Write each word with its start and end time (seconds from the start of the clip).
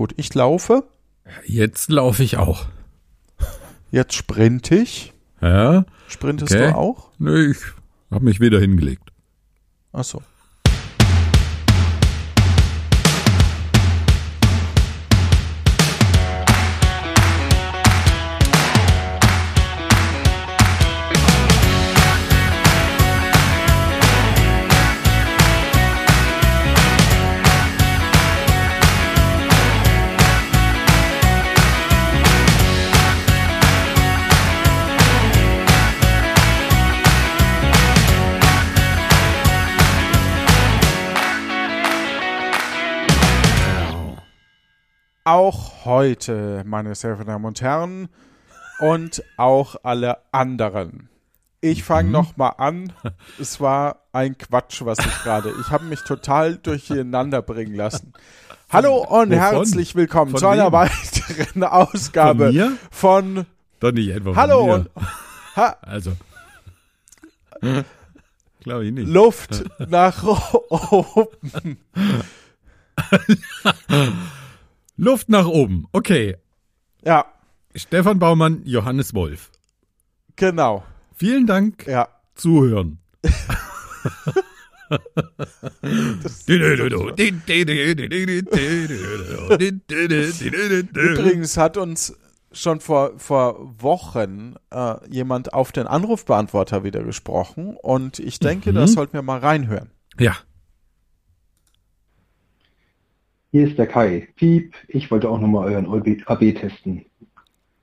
Gut, 0.00 0.14
ich 0.16 0.32
laufe. 0.32 0.84
Jetzt 1.44 1.90
laufe 1.90 2.22
ich 2.22 2.38
auch. 2.38 2.64
Jetzt 3.90 4.14
sprinte 4.14 4.74
ich. 4.76 5.12
Ja? 5.42 5.84
Sprintest 6.08 6.54
Okay. 6.54 6.68
du 6.70 6.74
auch? 6.74 7.10
Nee, 7.18 7.50
ich 7.50 7.58
habe 8.10 8.24
mich 8.24 8.40
wieder 8.40 8.58
hingelegt. 8.58 9.12
Ach 9.92 10.04
so. 10.04 10.22
Heute, 46.00 46.62
meine 46.64 46.94
sehr 46.94 47.10
verehrten 47.16 47.26
Damen 47.30 47.44
und 47.44 47.60
Herren, 47.60 48.08
und 48.78 49.22
auch 49.36 49.76
alle 49.82 50.16
anderen. 50.32 51.10
Ich 51.60 51.84
fange 51.84 52.06
Mhm. 52.06 52.12
noch 52.12 52.38
mal 52.38 52.48
an. 52.56 52.94
Es 53.38 53.60
war 53.60 54.06
ein 54.10 54.38
Quatsch, 54.38 54.80
was 54.82 54.98
ich 54.98 55.22
gerade. 55.22 55.52
Ich 55.60 55.68
habe 55.68 55.84
mich 55.84 56.00
total 56.04 56.56
durcheinander 56.56 57.42
bringen 57.42 57.74
lassen. 57.74 58.14
Hallo 58.70 58.96
und 58.96 59.28
Wovon? 59.28 59.32
herzlich 59.32 59.94
willkommen 59.94 60.30
Von 60.30 60.40
zu 60.40 60.48
einer 60.48 60.68
wem? 60.68 60.72
weiteren 60.72 61.64
Ausgabe 61.64 62.46
Von 62.46 62.54
mir? 62.54 62.72
von 62.90 63.46
Doch 63.80 63.92
nicht 63.92 64.08
etwa 64.08 64.34
Hallo 64.36 64.66
mir. 64.68 64.74
und 64.76 64.90
ha, 65.56 65.76
Also. 65.82 66.12
Glaube 68.60 68.86
ich 68.86 68.92
nicht. 68.92 69.06
Luft 69.06 69.64
nach 69.90 70.24
oben. 70.24 71.76
Luft 75.00 75.28
nach 75.30 75.46
oben. 75.46 75.86
Okay. 75.92 76.36
Ja, 77.04 77.24
Stefan 77.74 78.18
Baumann, 78.18 78.60
Johannes 78.64 79.14
Wolf. 79.14 79.50
genau. 80.36 80.84
Vielen 81.16 81.46
Dank. 81.46 81.86
Ja. 81.86 82.08
Zuhören. 82.34 82.98
Übrigens 90.94 91.56
hat 91.56 91.76
uns 91.76 92.16
schon 92.52 92.80
vor, 92.80 93.12
vor 93.18 93.74
Wochen 93.80 94.54
äh, 94.70 94.94
jemand 95.08 95.54
auf 95.54 95.72
den 95.72 95.86
Anrufbeantworter 95.86 96.82
wieder 96.84 97.02
gesprochen 97.02 97.76
und 97.80 98.18
ich 98.18 98.38
denke, 98.40 98.70
Mhm. 98.70 98.74
da 98.76 98.86
sollten 98.86 99.12
wir 99.14 99.22
mal 99.22 99.38
reinhören. 99.38 99.90
Ja. 100.18 100.36
Hier 103.52 103.68
ist 103.68 103.78
der 103.78 103.86
Kai. 103.86 104.28
Piep, 104.36 104.74
ich 104.88 105.10
wollte 105.10 105.28
auch 105.28 105.40
nochmal 105.40 105.72
euren 105.72 105.86
AB 106.26 106.52
testen. 106.54 107.04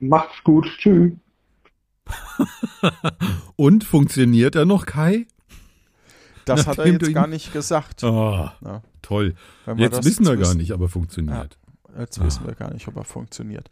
Macht's 0.00 0.42
gut. 0.44 0.66
Tschüss. 0.78 1.12
Und 3.56 3.84
funktioniert 3.84 4.54
er 4.54 4.64
noch, 4.64 4.86
Kai? 4.86 5.26
Das 6.44 6.66
hat 6.66 6.78
er 6.78 6.84
Nachdem 6.84 6.98
du 6.98 7.04
jetzt 7.06 7.10
ihn- 7.10 7.14
gar 7.14 7.26
nicht 7.26 7.52
gesagt. 7.52 8.02
Oh, 8.04 8.48
Ja. 8.64 8.82
toll. 9.02 9.34
Jetzt 9.76 10.04
wissen 10.04 10.24
wir 10.26 10.36
gar 10.36 10.54
nicht, 10.54 10.72
aber 10.72 10.88
funktioniert. 10.88 11.58
Jetzt 11.98 12.22
wissen 12.22 12.46
wir 12.46 12.54
gar 12.54 12.72
nicht, 12.72 12.86
ob 12.86 12.96
er 12.96 13.04
funktioniert. 13.04 13.68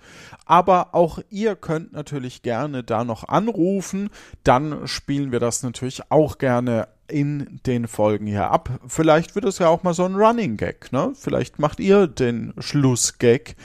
Aber 0.46 0.94
auch 0.94 1.20
ihr 1.30 1.54
könnt 1.54 1.92
natürlich 1.92 2.42
gerne 2.42 2.82
da 2.82 3.04
noch 3.04 3.28
anrufen. 3.28 4.10
Dann 4.42 4.86
spielen 4.88 5.30
wir 5.32 5.38
das 5.40 5.62
natürlich 5.62 6.10
auch 6.10 6.38
gerne 6.38 6.88
in 7.08 7.60
den 7.66 7.88
Folgen 7.88 8.26
hier 8.26 8.50
ab. 8.50 8.80
Vielleicht 8.86 9.34
wird 9.34 9.44
es 9.44 9.58
ja 9.58 9.68
auch 9.68 9.82
mal 9.82 9.94
so 9.94 10.04
ein 10.04 10.14
Running 10.14 10.56
Gag. 10.56 10.92
Ne? 10.92 11.12
Vielleicht 11.14 11.58
macht 11.58 11.80
ihr 11.80 12.06
den 12.06 12.52
Schlussgag 12.58 13.56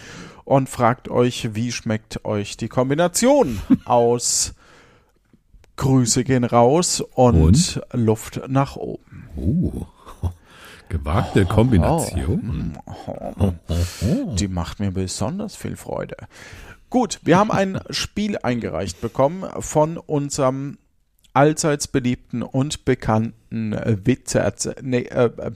und 0.45 0.69
fragt 0.69 1.09
euch, 1.09 1.55
wie 1.55 1.71
schmeckt 1.71 2.25
euch 2.25 2.57
die 2.57 2.67
Kombination 2.67 3.59
aus 3.85 4.53
Grüße 5.77 6.23
gehen 6.23 6.43
raus 6.43 7.01
und, 7.01 7.41
Und? 7.41 7.81
Luft 7.93 8.41
nach 8.47 8.75
oben. 8.75 9.29
Oh. 9.35 9.85
Gewagte 10.89 11.45
Kombination. 11.45 12.77
Die 14.35 14.47
macht 14.49 14.79
mir 14.79 14.91
besonders 14.91 15.55
viel 15.55 15.77
Freude. 15.77 16.17
Gut, 16.89 17.21
wir 17.23 17.37
haben 17.37 17.49
ein 17.49 17.79
Spiel 17.89 18.37
eingereicht 18.37 18.99
bekommen 18.99 19.49
von 19.61 19.97
unserem 19.97 20.77
allseits 21.33 21.87
beliebten 21.87 22.43
und 22.43 22.85
bekannten 22.85 23.73
äh, 23.73 23.97
Witze, 24.03 24.53
nee, 24.81 25.01
äh, 25.03 25.25
äh, 25.37 25.51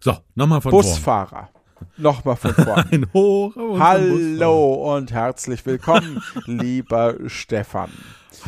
So, 0.00 0.16
nochmal 0.34 0.60
von 0.60 0.70
vorn. 0.70 0.84
Busfahrer. 0.84 1.48
Nochmal 1.96 2.36
von 2.36 2.54
vorn. 2.64 2.84
Ein 2.90 3.06
Hoch. 3.12 3.54
unseren 3.56 3.80
Hallo 3.80 4.96
und 4.96 5.12
herzlich 5.12 5.64
willkommen, 5.66 6.22
lieber 6.46 7.16
Stefan. 7.26 7.90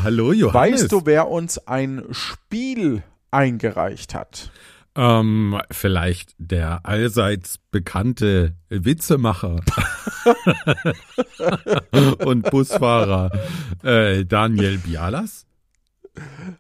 Hallo, 0.03 0.33
Johannes. 0.33 0.83
Weißt 0.83 0.93
du, 0.93 1.03
wer 1.05 1.29
uns 1.29 1.59
ein 1.67 2.05
Spiel 2.11 3.03
eingereicht 3.31 4.15
hat? 4.15 4.51
Ähm, 4.97 5.61
vielleicht 5.71 6.35
der 6.39 6.81
allseits 6.85 7.59
bekannte 7.71 8.57
Witzemacher 8.69 9.61
und 12.25 12.51
Busfahrer 12.51 13.31
äh, 13.83 14.25
Daniel 14.25 14.79
Bialas. 14.79 15.47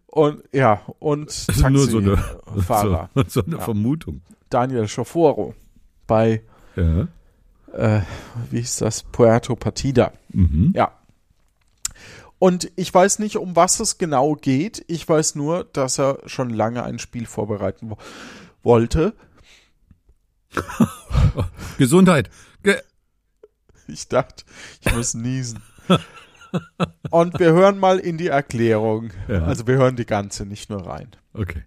Und 0.06 0.42
ja, 0.52 0.82
und 0.98 1.28
ist 1.28 1.58
nur 1.70 1.86
so 1.86 1.98
eine, 1.98 2.16
Taxifahrer 2.16 3.10
so, 3.14 3.24
so 3.28 3.44
eine 3.44 3.56
Ja. 3.56 3.62
Vermutung. 3.62 4.22
Daniel 4.48 4.88
Schoforo 4.88 5.54
bei 6.06 6.42
Ja. 6.76 7.08
äh, 7.72 8.02
wie 8.50 8.60
ist 8.60 8.80
das, 8.80 9.02
Puerto 9.02 9.56
Partida. 9.56 10.12
Mhm. 10.32 10.72
Ja. 10.74 10.92
Und 12.38 12.72
ich 12.76 12.92
weiß 12.92 13.18
nicht, 13.18 13.36
um 13.36 13.54
was 13.54 13.80
es 13.80 13.98
genau 13.98 14.34
geht. 14.34 14.82
Ich 14.88 15.06
weiß 15.06 15.34
nur, 15.34 15.64
dass 15.64 15.98
er 15.98 16.20
schon 16.24 16.48
lange 16.48 16.82
ein 16.84 16.98
Spiel 16.98 17.26
vorbereiten 17.26 17.90
wo 17.90 17.98
wollte. 18.62 19.14
Gesundheit. 21.78 22.30
Ge 22.62 22.76
Ich 23.90 24.08
dachte, 24.08 24.44
ich 24.80 24.94
muss 24.94 25.14
niesen. 25.14 25.60
Und 27.10 27.38
wir 27.38 27.52
hören 27.52 27.78
mal 27.78 27.98
in 27.98 28.16
die 28.18 28.28
Erklärung. 28.28 29.10
Ja. 29.28 29.44
Also 29.44 29.66
wir 29.66 29.76
hören 29.76 29.96
die 29.96 30.06
ganze, 30.06 30.46
nicht 30.46 30.70
nur 30.70 30.86
rein. 30.86 31.08
okay. 31.34 31.62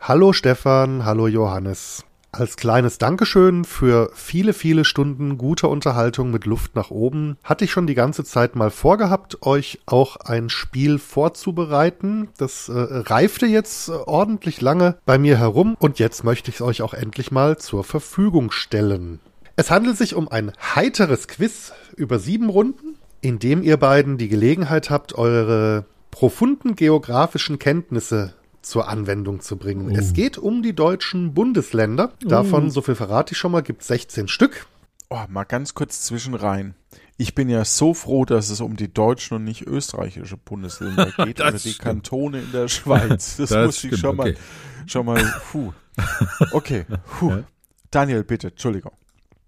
Hallo 0.00 0.34
Stefan, 0.34 1.06
hallo 1.06 1.28
Johannes. 1.28 2.04
Als 2.30 2.56
kleines 2.56 2.98
Dankeschön 2.98 3.64
für 3.64 4.10
viele, 4.12 4.52
viele 4.52 4.84
Stunden 4.84 5.38
guter 5.38 5.68
Unterhaltung 5.68 6.30
mit 6.32 6.46
Luft 6.46 6.74
nach 6.74 6.90
oben 6.90 7.38
hatte 7.44 7.64
ich 7.64 7.70
schon 7.70 7.86
die 7.86 7.94
ganze 7.94 8.24
Zeit 8.24 8.56
mal 8.56 8.70
vorgehabt, 8.70 9.46
euch 9.46 9.78
auch 9.86 10.16
ein 10.16 10.50
Spiel 10.50 10.98
vorzubereiten. 10.98 12.28
Das 12.36 12.68
äh, 12.68 12.72
reifte 12.74 13.46
jetzt 13.46 13.88
äh, 13.88 13.92
ordentlich 13.92 14.60
lange 14.60 14.98
bei 15.06 15.16
mir 15.16 15.38
herum 15.38 15.76
und 15.78 16.00
jetzt 16.00 16.24
möchte 16.24 16.50
ich 16.50 16.56
es 16.56 16.62
euch 16.62 16.82
auch 16.82 16.92
endlich 16.92 17.30
mal 17.30 17.56
zur 17.56 17.84
Verfügung 17.84 18.50
stellen. 18.50 19.20
Es 19.56 19.70
handelt 19.70 19.96
sich 19.96 20.14
um 20.14 20.28
ein 20.28 20.52
heiteres 20.74 21.28
Quiz 21.28 21.72
über 21.96 22.18
sieben 22.18 22.48
Runden, 22.48 22.96
in 23.20 23.38
dem 23.38 23.62
ihr 23.62 23.76
beiden 23.76 24.18
die 24.18 24.28
Gelegenheit 24.28 24.90
habt, 24.90 25.14
eure 25.14 25.86
profunden 26.10 26.74
geografischen 26.74 27.58
Kenntnisse 27.58 28.34
zur 28.62 28.88
Anwendung 28.88 29.40
zu 29.40 29.56
bringen. 29.56 29.92
Oh. 29.92 29.96
Es 29.96 30.12
geht 30.12 30.38
um 30.38 30.62
die 30.62 30.74
deutschen 30.74 31.34
Bundesländer. 31.34 32.12
Davon, 32.24 32.70
so 32.70 32.82
viel 32.82 32.94
verrate 32.94 33.32
ich 33.32 33.38
schon 33.38 33.52
mal, 33.52 33.62
gibt 33.62 33.82
es 33.82 33.88
16 33.88 34.26
Stück. 34.28 34.66
Oh, 35.10 35.20
mal 35.28 35.44
ganz 35.44 35.74
kurz 35.74 36.02
zwischen 36.02 36.34
rein. 36.34 36.74
Ich 37.16 37.36
bin 37.36 37.48
ja 37.48 37.64
so 37.64 37.94
froh, 37.94 38.24
dass 38.24 38.50
es 38.50 38.60
um 38.60 38.76
die 38.76 38.92
deutschen 38.92 39.36
und 39.36 39.44
nicht 39.44 39.62
österreichische 39.66 40.36
Bundesländer 40.36 41.06
geht 41.24 41.40
oder 41.40 41.52
die 41.52 41.58
stimmt. 41.58 41.78
Kantone 41.78 42.40
in 42.40 42.50
der 42.52 42.66
Schweiz. 42.68 43.36
Das, 43.38 43.50
Das 43.50 43.66
muss 43.66 43.84
ich 43.84 43.90
stimmt, 43.90 43.98
schon 44.00 44.16
mal, 44.16 44.30
okay. 44.30 44.38
schon 44.86 45.06
mal, 45.06 45.34
puh. 45.52 45.72
Okay, 46.50 46.86
puh. 47.18 47.44
Daniel, 47.90 48.24
bitte, 48.24 48.48
Entschuldigung. 48.48 48.92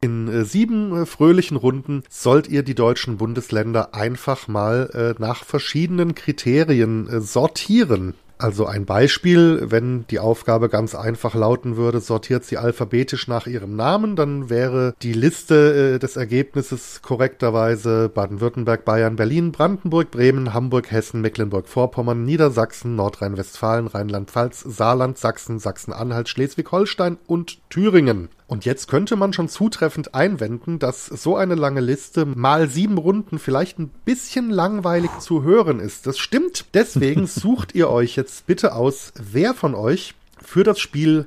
In 0.01 0.29
äh, 0.29 0.45
sieben 0.45 0.95
äh, 0.95 1.07
fröhlichen 1.07 1.57
Runden 1.57 2.03
sollt 2.11 2.49
ihr 2.49 2.63
die 2.63 2.75
deutschen 2.75 3.17
Bundesländer 3.17 3.95
einfach 3.95 4.47
mal 4.47 4.91
äh, 4.93 5.21
nach 5.21 5.45
verschiedenen 5.45 6.15
Kriterien 6.15 7.21
sortieren. 7.23 8.15
Also 8.39 8.67
ein 8.67 8.85
Beispiel, 8.85 9.63
wenn 9.71 10.07
die 10.09 10.19
Aufgabe 10.19 10.69
ganz 10.69 10.95
einfach 10.95 11.35
lauten 11.35 11.79
würde, 11.79 12.01
sortiert 12.01 12.45
sie 12.45 12.59
alphabetisch 12.59 13.29
nach 13.29 13.47
ihrem 13.47 13.77
Namen, 13.77 14.15
dann 14.15 14.51
wäre 14.51 14.95
die 15.01 15.15
Liste 15.15 15.99
des 15.99 16.19
Ergebnisses 16.19 17.01
korrekterweise 17.01 18.11
Baden-Württemberg, 18.11 18.85
Bayern, 18.85 19.17
Berlin, 19.17 19.53
Brandenburg, 19.53 20.11
Bremen, 20.11 20.53
Hamburg, 20.53 20.91
Hessen, 20.91 21.23
Mecklenburg-Vorpommern, 21.23 22.27
Niedersachsen, 22.27 22.95
Nordrhein-Westfalen, 22.95 23.87
Rheinland-Pfalz, 23.87 24.61
Saarland, 24.69 25.17
Sachsen, 25.17 25.59
Sachsen-Anhalt, 25.59 26.29
Schleswig-Holstein 26.29 27.17
und 27.27 27.59
Thüringen. 27.71 28.29
Und 28.49 28.65
jetzt 28.65 28.87
könnte 28.87 29.17
man 29.17 29.33
schon 29.33 29.49
zutreffend 29.49 30.15
einwenden, 30.15 30.79
dass 30.79 31.07
so 31.07 31.37
eine 31.37 31.57
lange 31.57 31.81
Liste 31.81 32.27
mal 32.27 32.69
sieben 32.69 32.97
Runden 32.97 33.41
vielleicht 33.41 33.79
ein 33.79 33.89
bisschen 34.05 34.51
langweilig 34.51 35.11
zu 35.19 35.43
hören 35.43 35.81
ist. 35.81 36.07
Das 36.07 36.19
stimmt. 36.19 36.67
Deswegen 36.73 37.27
sucht 37.27 37.75
ihr 37.75 37.91
euch 37.91 38.15
jetzt 38.15 38.47
bitte 38.47 38.75
aus, 38.75 39.13
wer 39.17 39.53
von 39.53 39.75
euch 39.75 40.15
für 40.41 40.63
das 40.63 40.79
Spiel 40.79 41.27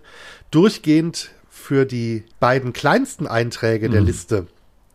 durchgehend 0.49 1.31
für 1.49 1.85
die 1.85 2.23
beiden 2.39 2.71
kleinsten 2.71 3.27
Einträge 3.27 3.89
der 3.89 4.01
Liste 4.01 4.47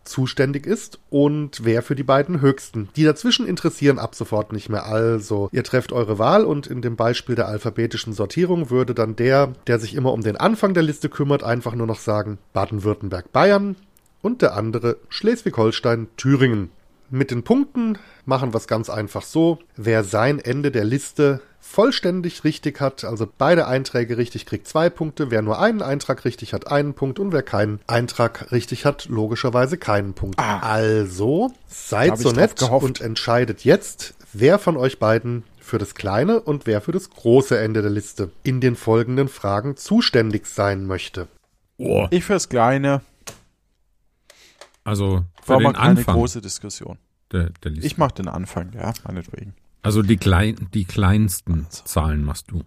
zuständig 0.05 0.67
ist 0.67 0.99
und 1.11 1.65
wer 1.65 1.83
für 1.83 1.95
die 1.95 2.03
beiden 2.03 2.41
höchsten. 2.41 2.89
Die 2.97 3.05
dazwischen 3.05 3.47
interessieren 3.47 3.99
ab 3.99 4.15
sofort 4.15 4.53
nicht 4.53 4.69
mehr. 4.69 4.87
Also, 4.87 5.49
ihr 5.53 5.65
trefft 5.65 5.93
eure 5.93 6.19
Wahl 6.19 6.45
und 6.45 6.67
in 6.67 6.83
dem 6.83 6.97
Beispiel 6.97 7.35
der 7.35 7.49
alphabetischen 7.49 8.13
Sortierung 8.13 8.71
würde 8.71 8.95
dann 8.95 9.17
der, 9.17 9.53
der 9.67 9.79
sich 9.79 9.95
immer 9.95 10.13
um 10.13 10.23
den 10.23 10.37
Anfang 10.37 10.75
der 10.75 10.83
Liste 10.83 11.09
kümmert, 11.09 11.43
einfach 11.43 11.75
nur 11.75 11.87
noch 11.87 11.99
sagen 11.99 12.39
Baden-Württemberg, 12.53 13.33
Bayern 13.33 13.77
und 14.23 14.43
der 14.43 14.55
andere 14.55 14.97
Schleswig-Holstein, 15.09 16.09
Thüringen. 16.17 16.71
Mit 17.11 17.31
den 17.31 17.43
Punkten 17.43 17.99
machen 18.25 18.53
wir 18.53 18.59
es 18.59 18.67
ganz 18.67 18.89
einfach 18.89 19.23
so. 19.23 19.59
Wer 19.77 20.03
sein 20.05 20.39
Ende 20.39 20.71
der 20.71 20.85
Liste 20.85 21.41
vollständig 21.65 22.45
richtig 22.45 22.81
hat, 22.81 23.05
also 23.05 23.27
beide 23.39 23.67
Einträge 23.67 24.17
richtig, 24.17 24.47
kriegt 24.47 24.69
zwei 24.69 24.91
Punkte. 24.91 25.31
Wer 25.31 25.43
nur 25.43 25.59
einen 25.59 25.83
Eintrag 25.83 26.25
richtig 26.25 26.53
hat, 26.53 26.71
einen 26.71 26.95
Punkt. 26.95 27.19
Und 27.19 27.33
wer 27.33 27.43
keinen 27.43 27.81
Eintrag 27.87 28.53
richtig 28.53 28.85
hat, 28.85 29.07
logischerweise 29.07 29.77
keinen 29.77 30.15
Punkt. 30.15 30.39
Ah. 30.39 30.61
Also, 30.61 31.53
seid 31.67 32.19
so 32.19 32.31
nett 32.31 32.57
gehofft. 32.57 32.85
und 32.85 33.01
entscheidet 33.01 33.65
jetzt, 33.65 34.15
wer 34.33 34.59
von 34.59 34.77
euch 34.77 34.99
beiden 34.99 35.43
für 35.59 35.79
das 35.79 35.95
kleine 35.95 36.41
und 36.41 36.67
wer 36.67 36.81
für 36.81 36.93
das 36.93 37.11
große 37.11 37.59
Ende 37.59 37.83
der 37.83 37.91
Liste 37.91 38.31
in 38.43 38.61
den 38.61 38.77
folgenden 38.77 39.29
Fragen 39.29 39.77
zuständig 39.77 40.47
sein 40.47 40.87
möchte. 40.87 41.27
Oh, 41.79 42.07
Ich 42.11 42.25
fürs 42.25 42.49
Kleine. 42.51 43.01
also 44.85 45.25
für 45.43 45.55
War 45.55 45.61
mal 45.61 45.73
den 45.73 45.77
keine 45.77 45.99
Anfang 45.99 46.15
große 46.15 46.41
Diskussion. 46.41 46.99
der, 47.33 47.51
der 47.65 47.71
Liste. 47.73 47.87
Ich 47.87 47.97
mache 47.99 48.15
den 48.15 48.29
Anfang, 48.29 48.73
ja, 48.75 48.93
meinetwegen. 49.05 49.55
Also 49.85 50.03
die, 50.03 50.17
klein, 50.17 50.69
die 50.75 50.85
kleinsten 50.85 51.67
Zahlen 51.71 52.25
machst 52.25 52.51
du. 52.51 52.63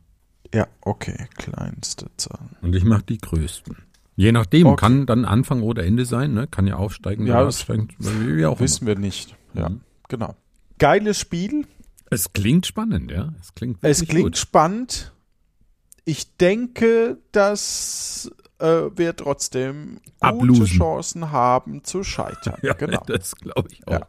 Ja, 0.53 0.67
okay, 0.81 1.27
kleinste 1.35 2.05
Zahl. 2.15 2.39
Und 2.61 2.73
ich 2.75 2.85
mach 2.85 3.01
die 3.01 3.17
größten. 3.17 3.75
Je 4.15 4.31
nachdem, 4.31 4.67
Okay. 4.67 4.79
kann 4.79 5.05
dann 5.05 5.25
Anfang 5.25 5.61
oder 5.61 5.83
Ende 5.85 6.05
sein, 6.05 6.33
ne? 6.33 6.47
Kann 6.47 6.65
ja 6.65 6.77
aufsteigen 6.77 7.27
Ja, 7.27 7.43
das 7.43 7.59
absteigen, 7.59 7.89
wie 7.99 8.45
auch 8.45 8.53
immer. 8.53 8.59
Wissen 8.61 8.87
wir 8.87 8.97
nicht. 8.97 9.35
Ja, 9.53 9.69
Mhm. 9.69 9.81
genau. 10.07 10.35
Geiles 10.79 11.19
Spiel. 11.19 11.67
Es 12.09 12.31
klingt 12.33 12.65
spannend, 12.65 13.11
ja. 13.11 13.33
Es 13.41 13.53
klingt 13.53 13.79
Es 13.81 14.05
klingt 14.05 14.23
gut. 14.23 14.37
spannend. 14.37 15.11
Ich 16.05 16.37
denke, 16.37 17.17
dass 17.33 18.31
äh, 18.59 18.65
wir 18.95 19.15
trotzdem 19.15 19.95
gute 20.03 20.11
Ablosen. 20.21 20.65
Chancen 20.65 21.31
haben 21.31 21.83
zu 21.83 22.03
scheitern. 22.03 22.57
Ja, 22.63 22.73
genau. 22.73 23.03
das 23.05 23.35
glaube 23.35 23.69
ich 23.71 23.85
auch. 23.87 23.91
Ja. 23.91 24.07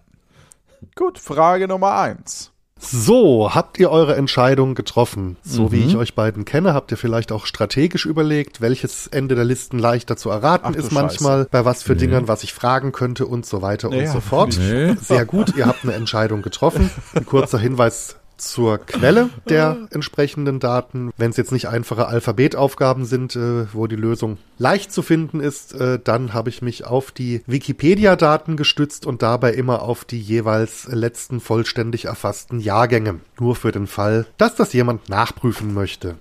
Gut, 0.94 1.18
Frage 1.18 1.66
Nummer 1.68 1.98
eins. 1.98 2.52
So, 2.80 3.54
habt 3.54 3.78
ihr 3.78 3.90
eure 3.90 4.14
Entscheidung 4.16 4.74
getroffen? 4.74 5.36
So 5.42 5.64
Mhm. 5.64 5.72
wie 5.72 5.84
ich 5.84 5.96
euch 5.96 6.14
beiden 6.14 6.44
kenne, 6.44 6.74
habt 6.74 6.90
ihr 6.90 6.96
vielleicht 6.96 7.32
auch 7.32 7.44
strategisch 7.46 8.06
überlegt, 8.06 8.60
welches 8.60 9.06
Ende 9.08 9.34
der 9.34 9.44
Listen 9.44 9.78
leichter 9.78 10.16
zu 10.16 10.30
erraten 10.30 10.72
Ach 10.74 10.78
ist 10.78 10.92
manchmal, 10.92 11.46
bei 11.50 11.64
was 11.64 11.82
für 11.82 11.96
Dingern, 11.96 12.28
was 12.28 12.44
ich 12.44 12.54
fragen 12.54 12.92
könnte 12.92 13.26
und 13.26 13.44
so 13.46 13.62
weiter 13.62 13.88
Nee, 13.88 14.02
und 14.02 14.08
so 14.12 14.20
fort. 14.20 14.56
Nee. 14.58 14.94
Sehr 15.02 15.24
gut, 15.24 15.56
ihr 15.56 15.66
habt 15.66 15.82
eine 15.84 15.94
Entscheidung 15.94 16.42
getroffen. 16.42 16.90
Ein 17.14 17.26
kurzer 17.26 17.58
Hinweis 17.58 18.16
zur 18.40 18.78
Quelle 18.78 19.30
der 19.48 19.88
entsprechenden 19.90 20.60
Daten. 20.60 21.10
Wenn 21.16 21.30
es 21.30 21.36
jetzt 21.36 21.52
nicht 21.52 21.68
einfache 21.68 22.06
Alphabetaufgaben 22.06 23.04
sind, 23.04 23.36
äh, 23.36 23.72
wo 23.72 23.86
die 23.86 23.96
Lösung 23.96 24.38
leicht 24.58 24.92
zu 24.92 25.02
finden 25.02 25.40
ist, 25.40 25.74
äh, 25.74 25.98
dann 26.02 26.34
habe 26.34 26.48
ich 26.48 26.62
mich 26.62 26.84
auf 26.86 27.10
die 27.10 27.42
Wikipedia-Daten 27.46 28.56
gestützt 28.56 29.06
und 29.06 29.22
dabei 29.22 29.52
immer 29.52 29.82
auf 29.82 30.04
die 30.04 30.20
jeweils 30.20 30.86
letzten 30.88 31.40
vollständig 31.40 32.06
erfassten 32.06 32.60
Jahrgänge. 32.60 33.20
Nur 33.38 33.56
für 33.56 33.72
den 33.72 33.86
Fall, 33.86 34.26
dass 34.36 34.54
das 34.54 34.72
jemand 34.72 35.08
nachprüfen 35.08 35.74
möchte. 35.74 36.16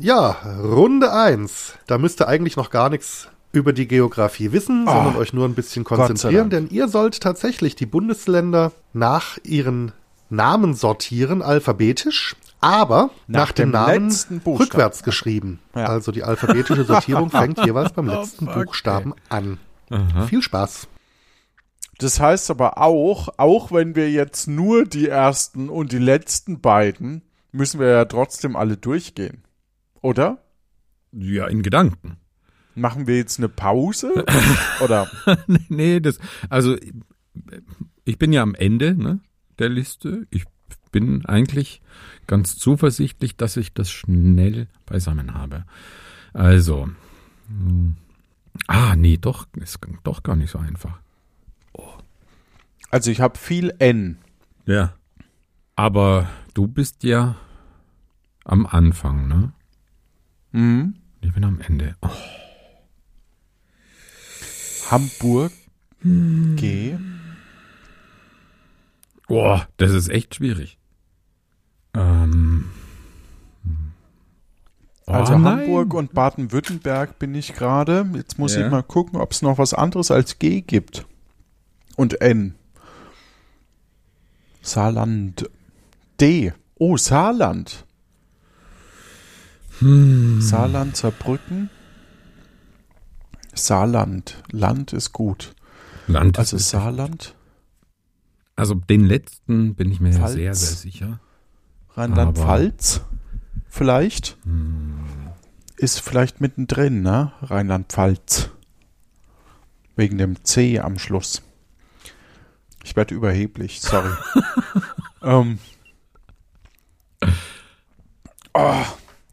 Ja, 0.00 0.36
Runde 0.62 1.12
eins. 1.12 1.74
Da 1.86 1.98
müsste 1.98 2.26
eigentlich 2.26 2.56
noch 2.56 2.70
gar 2.70 2.90
nichts 2.90 3.28
über 3.52 3.72
die 3.72 3.86
Geografie 3.86 4.52
wissen, 4.52 4.84
Ah, 4.88 4.94
sondern 4.94 5.16
euch 5.16 5.32
nur 5.32 5.46
ein 5.46 5.54
bisschen 5.54 5.84
konzentrieren, 5.84 6.50
denn 6.50 6.68
ihr 6.70 6.88
sollt 6.88 7.20
tatsächlich 7.20 7.76
die 7.76 7.86
Bundesländer 7.86 8.72
nach 8.92 9.38
ihren 9.44 9.92
Namen 10.34 10.74
sortieren, 10.74 11.42
alphabetisch, 11.42 12.36
aber 12.60 13.10
nach, 13.26 13.48
Nach 13.48 13.52
dem, 13.52 13.72
dem 13.72 13.72
Namen 13.72 14.42
rückwärts 14.46 15.02
geschrieben. 15.02 15.58
Ja. 15.74 15.84
Also 15.86 16.12
die 16.12 16.22
alphabetische 16.22 16.84
Sortierung 16.84 17.30
fängt 17.30 17.64
jeweils 17.64 17.92
beim 17.92 18.08
Oh, 18.08 18.20
letzten 18.20 18.46
fuck, 18.46 18.54
Buchstaben 18.54 19.12
an. 19.28 19.58
Aha. 19.90 20.26
Viel 20.26 20.40
Spaß. 20.40 20.88
Das 21.98 22.20
heißt 22.20 22.50
aber 22.50 22.78
auch, 22.78 23.28
auch 23.36 23.70
wenn 23.70 23.94
wir 23.94 24.10
jetzt 24.10 24.48
nur 24.48 24.86
die 24.86 25.08
ersten 25.08 25.68
und 25.68 25.92
die 25.92 25.98
letzten 25.98 26.60
beiden, 26.60 27.22
müssen 27.52 27.80
wir 27.80 27.88
ja 27.88 28.04
trotzdem 28.06 28.56
alle 28.56 28.76
durchgehen. 28.76 29.44
Oder? 30.00 30.38
Ja, 31.12 31.46
in 31.46 31.62
Gedanken. 31.62 32.16
Machen 32.74 33.06
wir 33.06 33.18
jetzt 33.18 33.38
eine 33.38 33.48
Pause? 33.48 34.24
Oder? 34.80 35.08
nee, 35.68 36.00
das, 36.00 36.18
also 36.48 36.76
ich 38.04 38.18
bin 38.18 38.32
ja 38.32 38.42
am 38.42 38.54
Ende 38.54 38.94
ne, 38.94 39.20
der 39.58 39.68
Liste. 39.68 40.26
Ich 40.30 40.44
bin 40.92 41.24
eigentlich 41.26 41.82
ganz 42.26 42.56
zuversichtlich, 42.56 43.36
dass 43.36 43.56
ich 43.56 43.72
das 43.72 43.90
schnell 43.90 44.68
beisammen 44.86 45.34
habe. 45.34 45.64
Also, 46.32 46.88
hm. 47.48 47.96
ah, 48.66 48.96
nee, 48.96 49.16
doch, 49.16 49.46
ist 49.56 49.78
doch 50.02 50.22
gar 50.22 50.36
nicht 50.36 50.50
so 50.50 50.58
einfach. 50.58 50.98
Also 52.90 53.10
ich 53.10 53.20
habe 53.20 53.36
viel 53.36 53.74
N. 53.80 54.18
Ja. 54.66 54.94
Aber 55.74 56.28
du 56.54 56.68
bist 56.68 57.02
ja 57.02 57.34
am 58.44 58.66
Anfang, 58.66 59.26
ne? 59.26 59.52
Mhm. 60.52 60.94
Ich 61.20 61.32
bin 61.32 61.42
am 61.42 61.60
Ende. 61.60 61.96
Oh, 62.02 62.10
Hamburg. 64.90 65.50
G. 66.04 66.96
oh 69.28 69.58
das 69.76 69.90
ist 69.92 70.08
echt 70.08 70.34
schwierig. 70.36 70.78
Ähm. 71.94 72.70
Oh, 75.06 75.12
Also 75.12 75.36
nein. 75.38 75.60
Hamburg 75.60 75.92
und 75.94 76.14
Baden-Württemberg 76.14 77.18
bin 77.18 77.34
ich 77.34 77.52
gerade. 77.54 78.08
Jetzt 78.14 78.38
muss 78.38 78.54
Ja. 78.54 78.64
ich 78.64 78.70
mal 78.70 78.82
gucken, 78.82 79.20
ob 79.20 79.32
es 79.32 79.42
noch 79.42 79.58
was 79.58 79.74
anderes 79.74 80.10
als 80.10 80.38
G 80.38 80.60
gibt. 80.62 81.06
Und 81.96 82.20
N. 82.22 82.54
Saarland. 84.62 85.48
D. 86.20 86.52
Oh, 86.76 86.96
Saarland. 86.96 87.84
Hm. 89.80 90.40
Saarland, 90.40 90.96
Saarbrücken. 90.96 91.68
Saarland. 93.54 94.42
Land 94.50 94.92
ist 94.92 95.12
gut. 95.12 95.54
Land 96.06 96.38
Also 96.38 96.56
ist- 96.56 96.70
Saarland, 96.70 97.34
Also 98.56 98.74
den 98.74 99.04
letzten 99.04 99.74
bin 99.74 99.90
ich 99.90 100.00
mir 100.00 100.12
Pfalz. 100.12 100.32
sehr, 100.34 100.54
sehr 100.54 100.76
sicher. 100.76 101.20
Rheinland-Pfalz 101.96 103.02
vielleicht. 103.68 104.36
Hm. 104.44 105.00
Ist 105.76 106.00
vielleicht 106.00 106.40
mittendrin, 106.40 107.02
ne? 107.02 107.32
Rheinland-Pfalz. 107.42 108.50
Wegen 109.96 110.18
dem 110.18 110.44
C 110.44 110.78
am 110.78 110.98
Schluss. 110.98 111.42
Ich 112.84 112.96
werde 112.96 113.14
überheblich, 113.14 113.80
sorry. 113.80 114.10
ähm, 115.22 115.58
oh, 118.52 118.82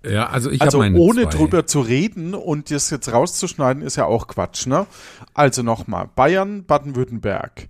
Ja, 0.03 0.29
also 0.29 0.49
ich 0.49 0.61
also 0.61 0.79
ohne 0.79 1.23
zwei. 1.23 1.29
drüber 1.29 1.65
zu 1.67 1.81
reden 1.81 2.33
und 2.33 2.71
das 2.71 2.89
jetzt 2.89 3.11
rauszuschneiden, 3.11 3.83
ist 3.83 3.97
ja 3.97 4.05
auch 4.05 4.27
Quatsch, 4.27 4.67
ne? 4.67 4.87
Also 5.33 5.63
nochmal, 5.63 6.09
Bayern, 6.15 6.63
Baden-Württemberg. 6.65 7.67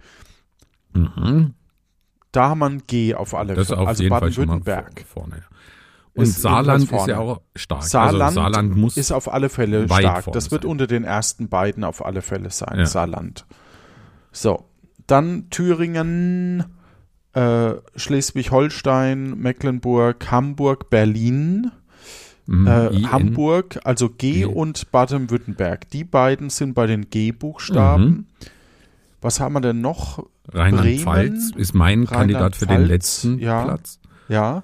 Mhm. 0.94 1.54
Da 2.32 2.50
haben 2.50 2.60
wir 2.60 2.66
ein 2.68 2.84
G 2.88 3.14
auf 3.16 3.34
alle 3.34 3.56
Fälle. 3.56 3.78
Also 3.88 4.08
Baden-Württemberg. 4.10 5.06
vor- 5.06 5.24
vorne. 5.24 5.44
Und 6.14 6.24
Ist 6.24 6.42
Saarland 6.42 6.92
ist 6.92 7.08
ja 7.08 7.20
auch 7.20 7.42
stark. 7.56 7.84
Saarland, 7.84 8.22
also 8.22 8.36
Saarland 8.42 8.76
muss 8.76 8.98
ist 8.98 9.12
auf 9.14 9.32
alle 9.32 9.48
Fälle 9.50 9.86
stark. 9.88 10.32
Das 10.34 10.52
wird 10.52 10.64
sein. 10.64 10.72
unter 10.72 10.86
den 10.88 11.04
ersten 11.06 11.48
beiden 11.48 11.84
auf 11.86 12.06
alle 12.06 12.22
Fälle 12.22 12.50
sein, 12.52 12.80
Ja. 12.80 12.86
Saarland. 12.86 13.46
So, 14.34 14.66
dann 15.08 15.50
Thüringen, 15.50 16.66
äh, 17.34 17.76
Schleswig-Holstein, 17.96 19.38
Mecklenburg, 19.40 20.32
Hamburg, 20.32 20.90
Berlin, 20.90 21.72
mm, 22.46 22.68
äh. 22.68 23.04
Hamburg, 23.06 23.80
also 23.86 24.10
G 24.10 24.32
G. 24.40 24.46
und 24.46 24.92
Baden-Württemberg. 24.92 25.90
Die 25.92 26.04
beiden 26.04 26.50
sind 26.50 26.74
bei 26.74 26.88
den 26.88 27.10
G-Buchstaben. 27.10 28.06
Mhm. 28.06 28.26
Was 29.22 29.40
haben 29.40 29.54
wir 29.54 29.62
denn 29.62 29.80
noch? 29.82 30.26
Rheinland-Pfalz 30.54 31.52
ist 31.56 31.74
mein 31.74 32.06
Kandidat 32.06 32.56
für 32.56 32.66
den 32.66 32.86
letzten 32.86 33.40
ja. 33.40 33.64
Platz. 33.64 34.00
Ja, 34.28 34.64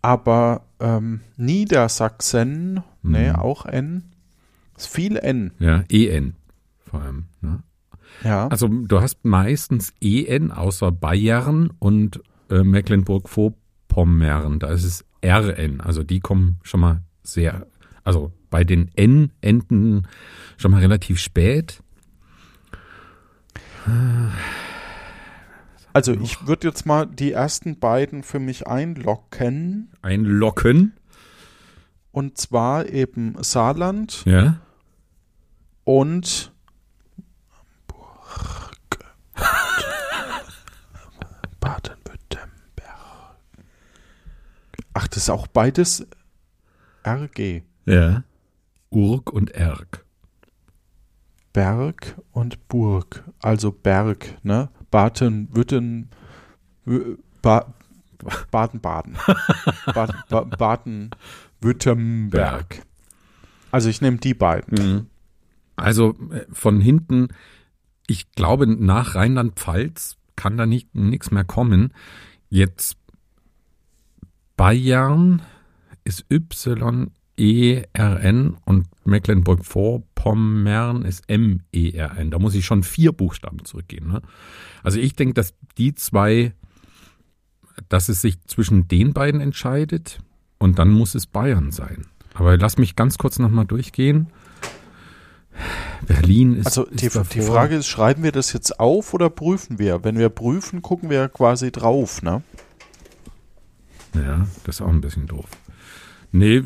aber 0.00 0.62
ähm, 0.80 1.20
Niedersachsen, 1.36 2.82
nee, 3.02 3.30
Mhm. 3.30 3.36
auch 3.36 3.66
N. 3.66 4.04
Ist 4.76 4.88
viel 4.88 5.16
N. 5.16 5.52
Ja, 5.58 5.84
EN 5.90 6.34
vor 6.92 7.00
allem. 7.02 7.24
Ne? 7.40 7.62
Ja. 8.22 8.48
Also 8.48 8.68
du 8.68 9.00
hast 9.00 9.24
meistens 9.24 9.92
EN 10.00 10.50
außer 10.50 10.92
Bayern 10.92 11.70
und 11.78 12.20
äh, 12.50 12.62
Mecklenburg-Vorpommern. 12.62 14.58
Da 14.58 14.68
ist 14.68 14.84
es 14.84 15.04
RN. 15.24 15.80
Also 15.80 16.02
die 16.02 16.20
kommen 16.20 16.58
schon 16.62 16.80
mal 16.80 17.02
sehr, 17.22 17.66
also 18.04 18.32
bei 18.50 18.64
den 18.64 18.90
N-Enden 18.94 20.06
schon 20.58 20.72
mal 20.72 20.80
relativ 20.80 21.18
spät. 21.18 21.82
Also 25.92 26.12
ich 26.12 26.46
würde 26.46 26.68
jetzt 26.68 26.86
mal 26.86 27.06
die 27.06 27.32
ersten 27.32 27.78
beiden 27.78 28.22
für 28.22 28.38
mich 28.38 28.66
einlocken. 28.66 29.92
Einlocken. 30.02 30.94
Und 32.12 32.38
zwar 32.38 32.86
eben 32.88 33.36
Saarland 33.42 34.22
Ja. 34.24 34.60
und 35.84 36.52
Baden-Württemberg. 41.60 43.36
Ach, 44.94 45.08
das 45.08 45.16
ist 45.24 45.30
auch 45.30 45.46
beides 45.46 46.06
RG. 47.06 47.62
Ja. 47.86 48.22
Urk 48.90 49.32
und 49.32 49.50
Erg. 49.52 50.04
Berg 51.52 52.16
und 52.32 52.68
Burg. 52.68 53.24
Also 53.40 53.72
Berg, 53.72 54.38
ne? 54.42 54.68
Baden-Württemberg. 54.92 56.06
Ba 57.42 57.74
Baden-Baden. 58.52 59.16
Baden- 59.94 60.22
Ba- 60.28 60.44
Baden-Württemberg. 60.44 62.82
Also 63.72 63.88
ich 63.88 64.00
nehme 64.00 64.18
die 64.18 64.34
beiden. 64.34 65.08
Also 65.74 66.14
äh, 66.30 66.44
von 66.52 66.80
hinten, 66.80 67.28
ich 68.06 68.30
glaube, 68.32 68.68
nach 68.68 69.16
Rheinland-Pfalz 69.16 70.18
kann 70.36 70.56
da 70.56 70.66
nicht 70.66 70.94
nichts 70.94 71.32
mehr 71.32 71.42
kommen. 71.44 71.92
Jetzt 72.48 72.96
Bayern 74.56 75.42
ist 76.04 76.24
Y 76.30 77.10
E 77.36 77.82
R 77.92 78.20
N 78.20 78.56
und 78.64 78.86
Mecklenburg-Vorpommern 79.04 81.02
ist 81.04 81.24
M 81.28 81.60
E 81.72 81.90
R 81.92 82.16
N. 82.18 82.30
Da 82.30 82.38
muss 82.38 82.54
ich 82.54 82.64
schon 82.64 82.82
vier 82.82 83.12
Buchstaben 83.12 83.64
zurückgehen. 83.64 84.08
Ne? 84.08 84.22
Also 84.82 84.98
ich 84.98 85.14
denke, 85.14 85.34
dass 85.34 85.54
die 85.78 85.94
zwei, 85.94 86.52
dass 87.88 88.08
es 88.08 88.20
sich 88.20 88.40
zwischen 88.46 88.88
den 88.88 89.12
beiden 89.12 89.40
entscheidet 89.40 90.20
und 90.58 90.78
dann 90.78 90.90
muss 90.90 91.14
es 91.14 91.26
Bayern 91.26 91.72
sein. 91.72 92.06
Aber 92.34 92.56
lass 92.56 92.78
mich 92.78 92.96
ganz 92.96 93.18
kurz 93.18 93.38
nochmal 93.38 93.66
durchgehen. 93.66 94.28
Berlin 96.06 96.54
ist. 96.56 96.66
Also 96.66 96.86
die, 96.90 97.06
ist 97.06 97.34
die 97.34 97.42
Frage 97.42 97.76
ist, 97.76 97.86
schreiben 97.86 98.22
wir 98.22 98.32
das 98.32 98.52
jetzt 98.52 98.80
auf 98.80 99.14
oder 99.14 99.30
prüfen 99.30 99.78
wir? 99.78 100.02
Wenn 100.04 100.18
wir 100.18 100.28
prüfen, 100.28 100.82
gucken 100.82 101.10
wir 101.10 101.28
quasi 101.28 101.70
drauf, 101.70 102.22
ne? 102.22 102.42
Ja, 104.14 104.46
das 104.64 104.76
ist 104.76 104.82
auch 104.82 104.88
ein 104.88 105.00
bisschen 105.00 105.26
doof. 105.26 105.48
Nee, 106.32 106.62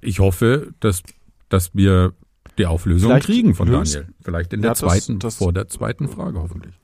ich 0.00 0.18
hoffe, 0.18 0.72
dass, 0.80 1.02
dass 1.48 1.74
wir 1.74 2.12
die 2.58 2.66
Auflösung 2.66 3.10
Vielleicht 3.10 3.26
kriegen 3.26 3.54
von 3.54 3.68
löst- 3.68 3.94
Daniel. 3.94 4.14
Vielleicht 4.22 4.52
in 4.52 4.60
Ja, 4.60 4.62
der 4.62 4.70
das- 4.70 4.78
zweiten, 4.80 5.18
das- 5.18 5.36
vor 5.36 5.52
der 5.52 5.68
zweiten 5.68 6.08
Frage 6.08 6.38
hoffentlich. 6.40 6.78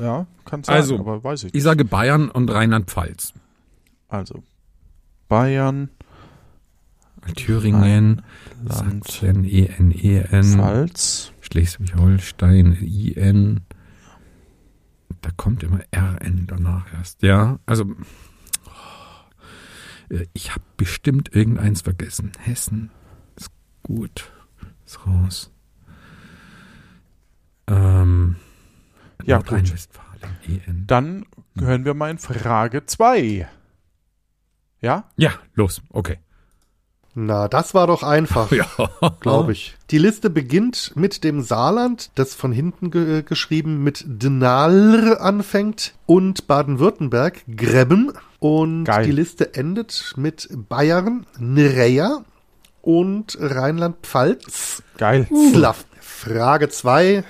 Ja, 0.00 0.26
kann 0.44 0.64
sein, 0.64 0.76
Also, 0.76 0.98
aber 0.98 1.22
weiß 1.24 1.44
ich 1.44 1.48
Ich 1.48 1.54
nicht. 1.54 1.62
sage 1.62 1.84
Bayern 1.84 2.30
und 2.30 2.50
Rheinland-Pfalz. 2.50 3.32
Also 4.08 4.42
Bayern, 5.28 5.90
Thüringen, 7.34 8.22
Land, 8.64 9.04
Sachsen, 9.04 9.44
E 9.44 9.62
E-N-E-N, 9.64 10.44
Pfalz. 10.58 11.32
Schleswig-Holstein, 11.40 12.76
I-N. 12.80 13.60
Da 15.22 15.30
kommt 15.36 15.62
immer 15.64 15.80
R-N 15.90 16.44
danach 16.46 16.92
erst. 16.92 17.22
Ja, 17.22 17.58
also 17.66 17.84
ich 20.34 20.50
habe 20.50 20.64
bestimmt 20.76 21.34
irgendeins 21.34 21.82
vergessen. 21.82 22.32
Hessen 22.38 22.90
ist 23.36 23.50
gut. 23.82 24.30
Ist 24.84 25.06
raus. 25.06 25.50
Ähm, 27.66 28.36
Ja, 29.24 29.38
gut. 29.38 29.72
EN. 30.48 30.84
Dann 30.86 31.26
hören 31.58 31.84
wir 31.84 31.94
mal 31.94 32.10
in 32.10 32.18
Frage 32.18 32.86
2. 32.86 33.48
Ja? 34.80 35.04
Ja, 35.16 35.32
los, 35.54 35.82
okay. 35.90 36.18
Na, 37.14 37.48
das 37.48 37.72
war 37.72 37.86
doch 37.86 38.02
einfach, 38.02 38.50
Ja, 38.52 38.66
glaube 39.20 39.52
ich. 39.52 39.74
Die 39.90 39.98
Liste 39.98 40.28
beginnt 40.28 40.92
mit 40.96 41.24
dem 41.24 41.40
Saarland, 41.42 42.10
das 42.14 42.34
von 42.34 42.52
hinten 42.52 42.90
ge 42.90 43.22
geschrieben 43.22 43.82
mit 43.82 44.04
Denal 44.06 45.16
anfängt, 45.18 45.94
und 46.04 46.46
Baden-Württemberg, 46.46 47.42
Grebben. 47.56 48.12
Und 48.46 48.84
Geil. 48.84 49.04
die 49.06 49.12
Liste 49.12 49.54
endet 49.54 50.14
mit 50.16 50.48
Bayern, 50.68 51.26
Nereja 51.38 52.24
und 52.82 53.36
Rheinland-Pfalz, 53.40 54.82
Geil. 54.98 55.26
Slav. 55.52 55.84
Frage 56.00 56.68
2. 56.68 57.24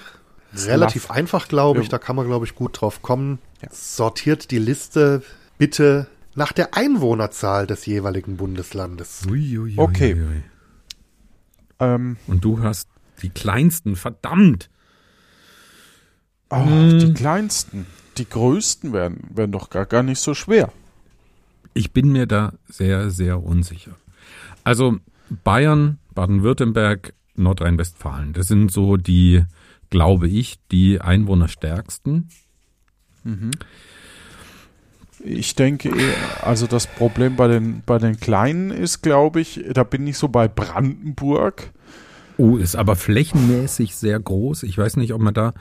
Relativ 0.54 1.04
Slav. 1.04 1.16
einfach, 1.16 1.48
glaube 1.48 1.80
ich. 1.80 1.88
Da 1.88 1.98
kann 1.98 2.16
man, 2.16 2.26
glaube 2.26 2.44
ich, 2.46 2.54
gut 2.54 2.80
drauf 2.80 3.02
kommen. 3.02 3.38
Ja. 3.62 3.68
Sortiert 3.72 4.50
die 4.50 4.58
Liste 4.58 5.22
bitte 5.58 6.06
nach 6.34 6.52
der 6.52 6.74
Einwohnerzahl 6.74 7.66
des 7.66 7.86
jeweiligen 7.86 8.36
Bundeslandes. 8.36 9.22
Ui, 9.28 9.58
ui, 9.58 9.72
ui, 9.72 9.74
Okay. 9.78 10.14
ui, 10.14 10.20
ui. 10.20 10.42
Ähm, 11.80 12.16
Und 12.26 12.44
du 12.44 12.62
hast 12.62 12.88
die 13.22 13.30
kleinsten, 13.30 13.96
verdammt. 13.96 14.68
oh, 16.50 16.64
Hm. 16.64 16.98
Die 16.98 17.14
kleinsten. 17.14 17.86
Die 18.18 18.28
größten 18.28 18.92
werden, 18.92 19.28
werden 19.34 19.52
doch 19.52 19.68
gar, 19.70 19.84
gar 19.86 20.02
nicht 20.02 20.20
so 20.20 20.32
schwer. 20.34 20.72
Ich 21.76 21.92
bin 21.92 22.10
mir 22.10 22.26
da 22.26 22.54
sehr, 22.68 23.10
sehr 23.10 23.42
unsicher. 23.42 23.92
Also 24.64 24.96
Bayern, 25.44 25.98
Baden-Württemberg, 26.14 27.12
Nordrhein-Westfalen, 27.34 28.32
das 28.32 28.48
sind 28.48 28.72
so 28.72 28.96
die, 28.96 29.44
glaube 29.90 30.26
ich, 30.26 30.56
die 30.72 31.00
einwohnerstärksten. 31.02 32.30
Ich 35.22 35.54
denke, 35.54 35.90
eher- 35.90 36.46
also 36.46 36.66
das 36.66 36.86
Problem 36.86 37.36
bei 37.36 37.48
den, 37.48 37.82
bei 37.84 37.98
den 37.98 38.18
Kleinen 38.18 38.70
ist, 38.70 39.02
glaube 39.02 39.40
ich, 39.42 39.62
da 39.74 39.84
bin 39.84 40.06
ich 40.06 40.16
so 40.16 40.28
bei 40.28 40.48
Brandenburg. 40.48 41.72
Oh, 42.38 42.56
ist 42.56 42.76
aber 42.76 42.96
flächenmäßig 42.96 43.96
sehr 43.96 44.18
groß. 44.18 44.62
Ich 44.62 44.78
weiß 44.78 44.96
nicht, 44.96 45.12
ob 45.12 45.20
man 45.20 45.34
da 45.34 45.52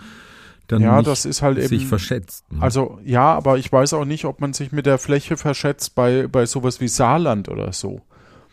dann 0.67 0.81
Ja, 0.81 1.01
das 1.01 1.25
ist 1.25 1.41
halt 1.41 1.62
sich 1.62 1.81
eben. 1.81 1.89
verschätzt. 1.89 2.51
ne? 2.51 2.62
Also 2.62 3.00
ja, 3.03 3.34
aber 3.34 3.57
ich 3.57 3.72
weiß 3.72 3.93
auch 3.93 4.05
nicht, 4.05 4.25
ob 4.25 4.41
man 4.41 4.53
sich 4.53 4.72
mit 4.72 4.86
der 4.86 4.98
Fläche 4.98 5.38
verschätzt 5.38 5.95
bei, 5.95 6.27
bei 6.27 6.45
sowas 6.45 6.79
wie 6.81 6.88
Saarland 6.88 7.50
oder 7.50 7.72
so. 7.74 8.01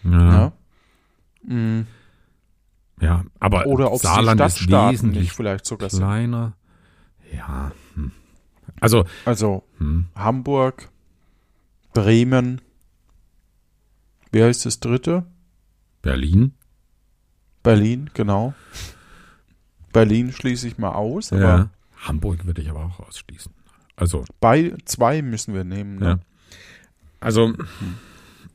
ja, 0.04 0.52
Ja? 1.44 1.54
Mm. 1.54 1.86
ja, 3.00 3.24
aber 3.40 3.66
Oder 3.66 3.92
ob 3.92 4.00
Saarland 4.00 4.40
ist 4.40 4.68
wesentlich 4.68 5.32
vielleicht 5.32 5.66
sogar 5.66 5.90
sind. 5.90 6.00
kleiner. 6.00 6.52
Ja. 7.34 7.72
Hm. 7.94 8.12
Also, 8.80 9.04
Also 9.24 9.64
hm. 9.78 10.06
Hamburg, 10.14 10.90
Bremen. 11.94 12.60
Wer 14.30 14.48
ist 14.50 14.64
das 14.66 14.80
dritte? 14.80 15.26
Berlin. 16.00 16.54
Berlin, 17.62 18.10
genau. 18.14 18.54
Berlin 19.92 20.32
schließe 20.32 20.66
ich 20.68 20.78
mal 20.78 20.92
aus, 20.92 21.32
aber 21.32 21.40
Ja. 21.42 21.70
Hamburg 22.02 22.44
würde 22.44 22.62
ich 22.62 22.70
aber 22.70 22.84
auch 22.84 23.00
ausschließen. 23.00 23.52
Also, 23.96 24.24
bei 24.40 24.74
zwei 24.84 25.22
müssen 25.22 25.54
wir 25.54 25.64
nehmen. 25.64 25.98
Ne? 25.98 26.06
Ja. 26.06 26.18
Also, 27.20 27.54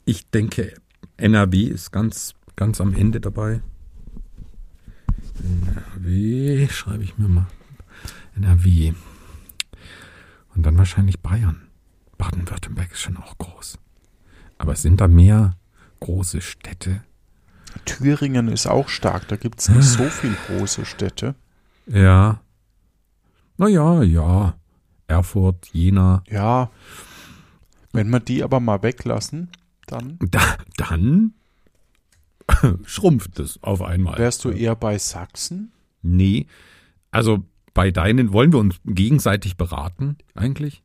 ich 0.05 0.29
denke, 0.29 0.73
NRW 1.15 1.63
ist 1.63 1.91
ganz, 1.91 2.35
ganz 2.55 2.81
am 2.81 2.93
Ende 2.93 3.21
dabei. 3.21 3.61
NRW, 5.43 6.67
schreibe 6.69 7.03
ich 7.03 7.17
mir 7.17 7.27
mal. 7.27 7.47
NRW. 8.35 8.93
Und 10.55 10.63
dann 10.65 10.77
wahrscheinlich 10.77 11.19
Bayern. 11.19 11.67
Baden-Württemberg 12.17 12.91
ist 12.91 13.01
schon 13.01 13.17
auch 13.17 13.37
groß. 13.37 13.77
Aber 14.57 14.75
sind 14.75 14.99
da 14.99 15.07
mehr 15.07 15.55
große 15.99 16.41
Städte? 16.41 17.03
Thüringen 17.85 18.47
ist 18.47 18.65
auch 18.67 18.89
stark, 18.89 19.27
da 19.27 19.35
gibt 19.35 19.59
es 19.59 19.69
nicht 19.69 19.85
so 19.85 20.03
viele 20.09 20.35
große 20.47 20.85
Städte. 20.85 21.35
Ja. 21.85 22.41
Naja, 23.57 24.03
ja. 24.03 24.55
Erfurt, 25.07 25.69
Jena. 25.71 26.23
Ja, 26.29 26.69
wenn 27.93 28.09
wir 28.09 28.19
die 28.19 28.43
aber 28.43 28.59
mal 28.59 28.83
weglassen, 28.83 29.49
dann 29.87 30.19
Da, 30.19 30.57
dann 30.75 31.33
schrumpft 32.85 33.39
es 33.39 33.61
auf 33.63 33.81
einmal. 33.81 34.17
wärst 34.17 34.43
du 34.45 34.51
eher 34.51 34.75
bei 34.75 34.97
Sachsen. 34.97 35.71
Nee, 36.01 36.45
also 37.11 37.43
bei 37.73 37.91
deinen 37.91 38.33
wollen 38.33 38.51
wir 38.51 38.59
uns 38.59 38.75
gegenseitig 38.85 39.55
beraten 39.57 40.17
eigentlich? 40.35 40.83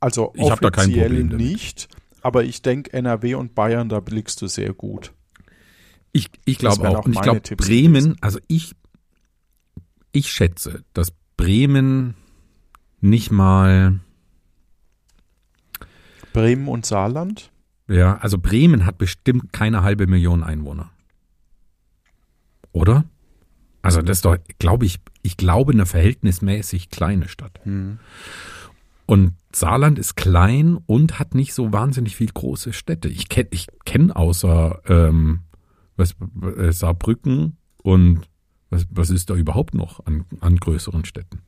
Also 0.00 0.32
Ich 0.36 0.50
hab 0.50 0.60
da 0.60 0.70
kein 0.70 0.92
Problem 0.92 1.30
damit. 1.30 1.46
nicht, 1.46 1.88
aber 2.22 2.44
ich 2.44 2.62
denke 2.62 2.92
NRW 2.92 3.34
und 3.34 3.54
Bayern, 3.54 3.88
da 3.88 4.00
blickst 4.00 4.40
du 4.42 4.46
sehr 4.46 4.72
gut. 4.72 5.12
Ich, 6.12 6.30
ich 6.44 6.58
glaube 6.58 6.88
auch. 6.88 6.98
auch 7.00 7.04
Und 7.04 7.12
ich 7.12 7.20
glaube, 7.20 7.40
Bremen, 7.56 8.16
also 8.20 8.38
ich, 8.48 8.74
ich 10.12 10.32
schätze, 10.32 10.84
dass 10.94 11.12
Bremen 11.38 12.14
nicht 13.00 13.30
mal, 13.30 14.00
Bremen 16.34 16.68
und 16.68 16.84
Saarland? 16.84 17.50
ja, 17.88 18.18
also 18.18 18.36
Bremen 18.36 18.84
hat 18.84 18.98
bestimmt 18.98 19.52
keine 19.54 19.82
halbe 19.82 20.06
Million 20.06 20.44
Einwohner. 20.44 20.90
Oder? 22.72 23.06
Also 23.80 24.02
das 24.02 24.18
ist 24.18 24.24
doch, 24.26 24.36
glaube 24.58 24.84
ich, 24.84 25.00
ich 25.22 25.38
glaube, 25.38 25.72
eine 25.72 25.86
verhältnismäßig 25.86 26.90
kleine 26.90 27.28
Stadt. 27.28 27.60
Hm. 27.62 27.98
Und 29.06 29.32
Saarland 29.54 29.98
ist 29.98 30.16
klein 30.16 30.76
und 30.84 31.18
hat 31.18 31.34
nicht 31.34 31.54
so 31.54 31.72
wahnsinnig 31.72 32.14
viel 32.14 32.28
große 32.28 32.74
Städte. 32.74 33.08
Ich 33.08 33.30
kenne 33.30 33.48
ich 33.52 33.66
kenn 33.86 34.12
außer 34.12 34.82
ähm, 34.86 35.40
was, 35.96 36.14
äh, 36.58 36.72
Saarbrücken 36.72 37.56
und 37.82 38.28
was, 38.70 38.86
was 38.90 39.10
ist 39.10 39.30
da 39.30 39.34
überhaupt 39.34 39.74
noch 39.74 40.04
an, 40.06 40.24
an 40.40 40.56
größeren 40.56 41.04
Städten? 41.04 41.42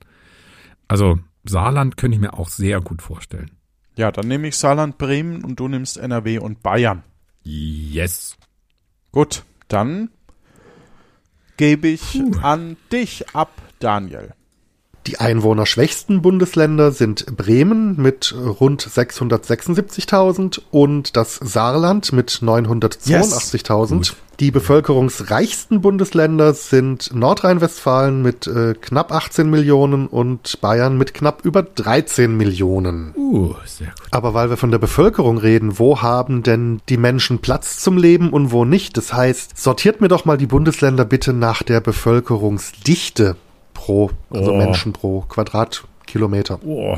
Also 0.89 1.19
Saarland 1.45 1.97
könnte 1.97 2.17
ich 2.17 2.21
mir 2.21 2.35
auch 2.35 2.49
sehr 2.49 2.81
gut 2.81 3.03
vorstellen. 3.03 3.51
Ja, 3.97 4.11
dann 4.11 4.29
nehme 4.29 4.49
ich 4.49 4.57
Saarland, 4.57 4.99
Bremen 4.99 5.45
und 5.45 5.61
du 5.61 5.69
nimmst 5.69 5.99
NRW 5.99 6.39
und 6.39 6.63
Bayern. 6.63 7.03
Yes. 7.43 8.37
Gut, 9.13 9.45
dann 9.69 10.11
gebe 11.57 11.89
ich 11.89 12.21
an 12.43 12.77
dich 12.93 13.35
ab, 13.35 13.51
Daniel. 13.79 14.35
Die 15.07 15.19
einwohnerschwächsten 15.19 16.21
Bundesländer 16.21 16.93
sind 16.93 17.37
Bremen 17.37 17.97
mit 17.97 18.35
rund 18.35 18.87
676.000 18.87 20.61
und 20.71 21.17
das 21.17 21.37
Saarland 21.37 22.13
mit 22.13 22.31
982.000. 22.43 23.89
Gut. 23.89 24.17
Die 24.41 24.51
bevölkerungsreichsten 24.51 25.83
Bundesländer 25.83 26.55
sind 26.55 27.15
Nordrhein-Westfalen 27.15 28.23
mit 28.23 28.47
äh, 28.47 28.73
knapp 28.73 29.13
18 29.13 29.51
Millionen 29.51 30.07
und 30.07 30.63
Bayern 30.63 30.97
mit 30.97 31.13
knapp 31.13 31.45
über 31.45 31.63
13 31.63 32.35
Millionen. 32.35 33.13
Uh, 33.17 33.55
sehr 33.67 33.89
gut. 33.89 33.97
Aber 34.11 34.33
weil 34.33 34.49
wir 34.49 34.57
von 34.57 34.71
der 34.71 34.79
Bevölkerung 34.79 35.37
reden, 35.37 35.79
wo 35.79 36.01
haben 36.01 36.43
denn 36.43 36.81
die 36.89 36.97
Menschen 36.97 37.41
Platz 37.41 37.81
zum 37.81 37.99
Leben 37.99 38.31
und 38.31 38.51
wo 38.51 38.65
nicht? 38.65 38.97
Das 38.97 39.13
heißt, 39.13 39.59
sortiert 39.59 40.01
mir 40.01 40.09
doch 40.09 40.25
mal 40.25 40.39
die 40.39 40.47
Bundesländer 40.47 41.05
bitte 41.05 41.35
nach 41.35 41.63
der 41.63 41.81
Bevölkerungsdichte 41.81 43.37
pro, 43.91 44.11
also 44.31 44.53
Oh. 44.53 44.57
Menschen 44.57 44.93
pro 44.93 45.21
Quadratkilometer. 45.23 46.61
Oh, 46.65 46.97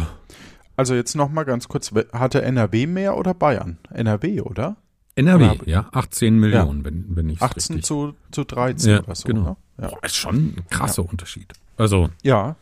Also 0.77 0.95
jetzt 0.95 1.15
noch 1.17 1.31
mal 1.31 1.45
ganz 1.45 1.69
kurz, 1.69 1.93
hatte 2.13 2.43
NRW 2.43 2.87
mehr 2.87 3.17
oder 3.17 3.35
Bayern? 3.35 3.79
NRW, 3.93 4.41
oder? 4.43 4.77
NRW, 5.15 5.51
Oder- 5.51 5.69
ja, 5.69 5.89
18 5.93 6.39
Millionen, 6.39 6.85
wenn, 6.85 7.05
wenn 7.11 7.29
ich 7.29 7.43
18 7.43 7.77
richtig. 7.77 7.85
zu, 7.85 8.15
zu 8.31 8.45
13 8.45 8.91
ja, 8.93 9.03
oder 9.03 9.15
so. 9.15 9.29
genau. 9.29 9.43
Ne? 9.43 9.57
Ja. 9.83 9.89
Boah, 9.89 9.99
ist 10.05 10.17
schon 10.17 10.37
ein 10.37 10.67
krasser 10.71 11.05
Unterschied. 11.09 11.53
Also 11.77 12.09
ja, 12.23 12.57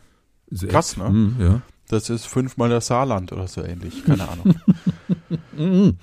sehr, 0.49 0.67
Krass, 0.69 0.97
ne? 0.97 1.09
Mm, 1.09 1.35
ja. 1.39 1.61
das 1.87 2.09
ist 2.09 2.25
fünfmal 2.27 2.69
das 2.69 2.87
Saarland 2.87 3.31
oder 3.31 3.47
so 3.47 3.63
ähnlich. 3.63 4.03
Keine 4.05 4.27
Ahnung. 4.27 4.55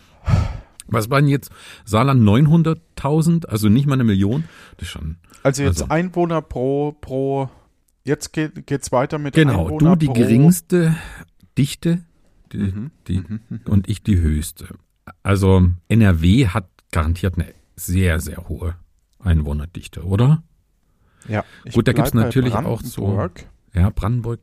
Was 0.90 1.10
waren 1.10 1.28
jetzt 1.28 1.50
Saarland 1.84 2.22
900.000, 2.22 3.44
also 3.46 3.68
nicht 3.68 3.86
mal 3.86 3.94
eine 3.94 4.04
Million? 4.04 4.44
Das 4.78 4.84
ist 4.88 4.92
schon. 4.92 5.16
Also 5.42 5.62
jetzt 5.62 5.82
Also. 5.82 5.92
Einwohner 5.92 6.40
pro, 6.40 6.92
pro, 6.98 7.50
jetzt 8.08 8.32
geht, 8.32 8.66
geht's 8.66 8.90
weiter 8.90 9.18
mit 9.18 9.34
Genau, 9.34 9.66
Einwohner 9.66 9.90
du 9.90 9.96
die 9.96 10.06
pro, 10.06 10.14
geringste 10.14 10.96
Dichte 11.56 12.04
die, 12.52 12.58
Mhm. 12.58 12.90
die, 13.06 13.22
und 13.66 13.88
ich 13.88 14.02
die 14.02 14.18
höchste. 14.18 14.68
Also 15.22 15.68
NRW 15.88 16.48
hat 16.48 16.68
garantiert 16.90 17.34
eine 17.36 17.52
sehr, 17.76 18.18
sehr 18.20 18.48
hohe 18.48 18.74
Einwohnerdichte, 19.20 20.02
oder? 20.04 20.42
Ja, 21.28 21.44
ich 21.64 21.74
Gut, 21.74 21.86
da 21.86 21.92
gibt's 21.92 22.14
natürlich 22.14 22.54
auch 22.54 22.80
so- 22.82 23.02
Brandenburg. 23.02 23.46
Ja, 23.74 23.90
Brandenburg. 23.90 24.40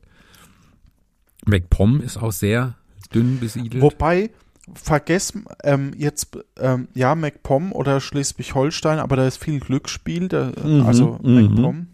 MacPom 1.46 2.00
ist 2.00 2.16
auch 2.16 2.32
sehr 2.32 2.74
dünn 3.14 3.38
besiedelt. 3.40 3.82
Wobei, 3.82 4.30
vergessen, 4.74 5.44
ähm, 5.64 5.92
jetzt, 5.96 6.38
ähm, 6.58 6.88
ja, 6.94 7.14
MacPom 7.14 7.72
oder 7.72 8.00
Schleswig-Holstein, 8.00 8.98
aber 8.98 9.16
da 9.16 9.26
ist 9.26 9.42
viel 9.42 9.60
Glücksspiel, 9.60 10.28
da, 10.28 10.52
Mhm, 10.64 10.82
also 10.86 11.18
mhm. 11.22 11.34
MacPom, 11.34 11.86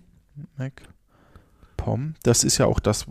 MacPom, 1.82 2.14
das 2.22 2.44
ist 2.44 2.58
ja 2.58 2.66
auch 2.66 2.80
das. 2.80 3.06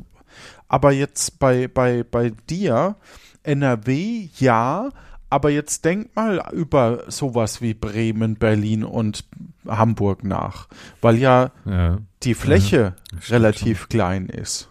Aber 0.68 0.92
jetzt 0.92 1.40
bei, 1.40 1.68
bei, 1.68 2.04
bei 2.04 2.32
dir, 2.50 2.96
NRW, 3.44 4.30
ja, 4.40 4.90
aber 5.30 5.50
jetzt 5.50 5.86
denk 5.86 6.16
mal 6.16 6.42
über 6.54 7.04
sowas 7.10 7.62
wie 7.62 7.74
Bremen, 7.74 8.36
Berlin 8.36 8.84
und 8.84 9.26
Hamburg 9.68 10.24
nach, 10.24 10.68
weil 11.02 11.18
ja 11.18 11.52
ja, 11.66 11.98
die 12.24 12.34
Fläche 12.34 12.96
stimmt 13.20 13.32
relativ 13.32 13.90
klein 13.90 14.28
ist. 14.28 14.70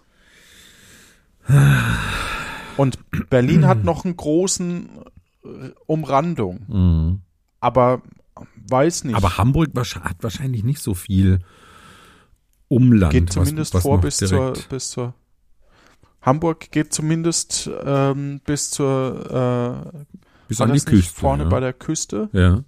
Und 2.77 2.99
Berlin 3.29 3.67
hat 3.67 3.85
noch 3.85 4.05
einen 4.05 4.17
großen 4.17 4.89
äh, 5.45 5.49
Umrandung, 5.87 6.61
Mhm. 6.69 7.21
aber 7.61 8.03
weiß 8.69 9.05
nicht. 9.05 9.17
Aber 9.17 9.37
Hamburg 9.37 9.71
hat 9.77 10.23
wahrscheinlich 10.23 10.63
nicht 10.65 10.81
so 10.81 10.95
viel 10.95 11.41
Umland. 12.71 13.13
geht 13.13 13.33
zumindest 13.33 13.75
was, 13.75 13.79
was 13.79 13.83
vor 13.83 14.01
bis 14.01 14.17
zur, 14.17 14.55
bis 14.69 14.91
zur 14.91 15.15
Hamburg 16.23 16.71
geht 16.71 16.93
zumindest 16.93 17.69
ähm, 17.85 18.41
bis 18.47 18.71
zur 18.71 19.85
äh, 19.95 20.17
bis 20.49 20.61
an 20.61 20.69
die 20.69 20.75
nicht 20.75 20.87
Küste. 20.87 21.13
vorne 21.13 21.43
ja. 21.45 21.49
bei 21.49 21.61
der 21.61 21.73
Küste 21.73 22.29
ja. 22.33 22.65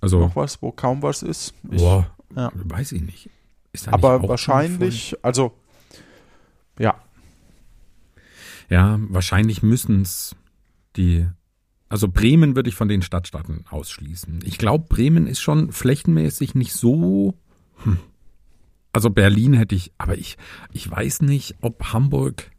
Also, 0.00 0.20
noch 0.20 0.36
was, 0.36 0.62
wo 0.62 0.72
kaum 0.72 1.02
was 1.02 1.22
ist. 1.22 1.52
Ich, 1.70 1.78
boah, 1.78 2.10
ja. 2.34 2.50
weiß 2.54 2.92
ich 2.92 3.02
nicht. 3.02 3.28
Nicht 3.72 3.88
aber 3.88 4.14
auch 4.14 4.28
wahrscheinlich, 4.28 5.16
also 5.22 5.52
ja? 6.78 6.94
Ja, 8.70 8.98
wahrscheinlich 9.08 9.62
müssen 9.62 10.02
es 10.02 10.34
die. 10.96 11.26
Also 11.88 12.06
Bremen 12.08 12.54
würde 12.54 12.68
ich 12.68 12.76
von 12.76 12.88
den 12.88 13.02
Stadtstaaten 13.02 13.64
ausschließen. 13.68 14.40
Ich 14.44 14.58
glaube, 14.58 14.86
Bremen 14.88 15.26
ist 15.26 15.40
schon 15.40 15.72
flächenmäßig 15.72 16.54
nicht 16.54 16.72
so. 16.72 17.34
Hm. 17.82 17.98
Also 18.92 19.10
Berlin 19.10 19.52
hätte 19.54 19.74
ich, 19.74 19.92
aber 19.98 20.16
ich, 20.16 20.36
ich 20.72 20.90
weiß 20.90 21.22
nicht, 21.22 21.56
ob 21.60 21.92
Hamburg. 21.92 22.50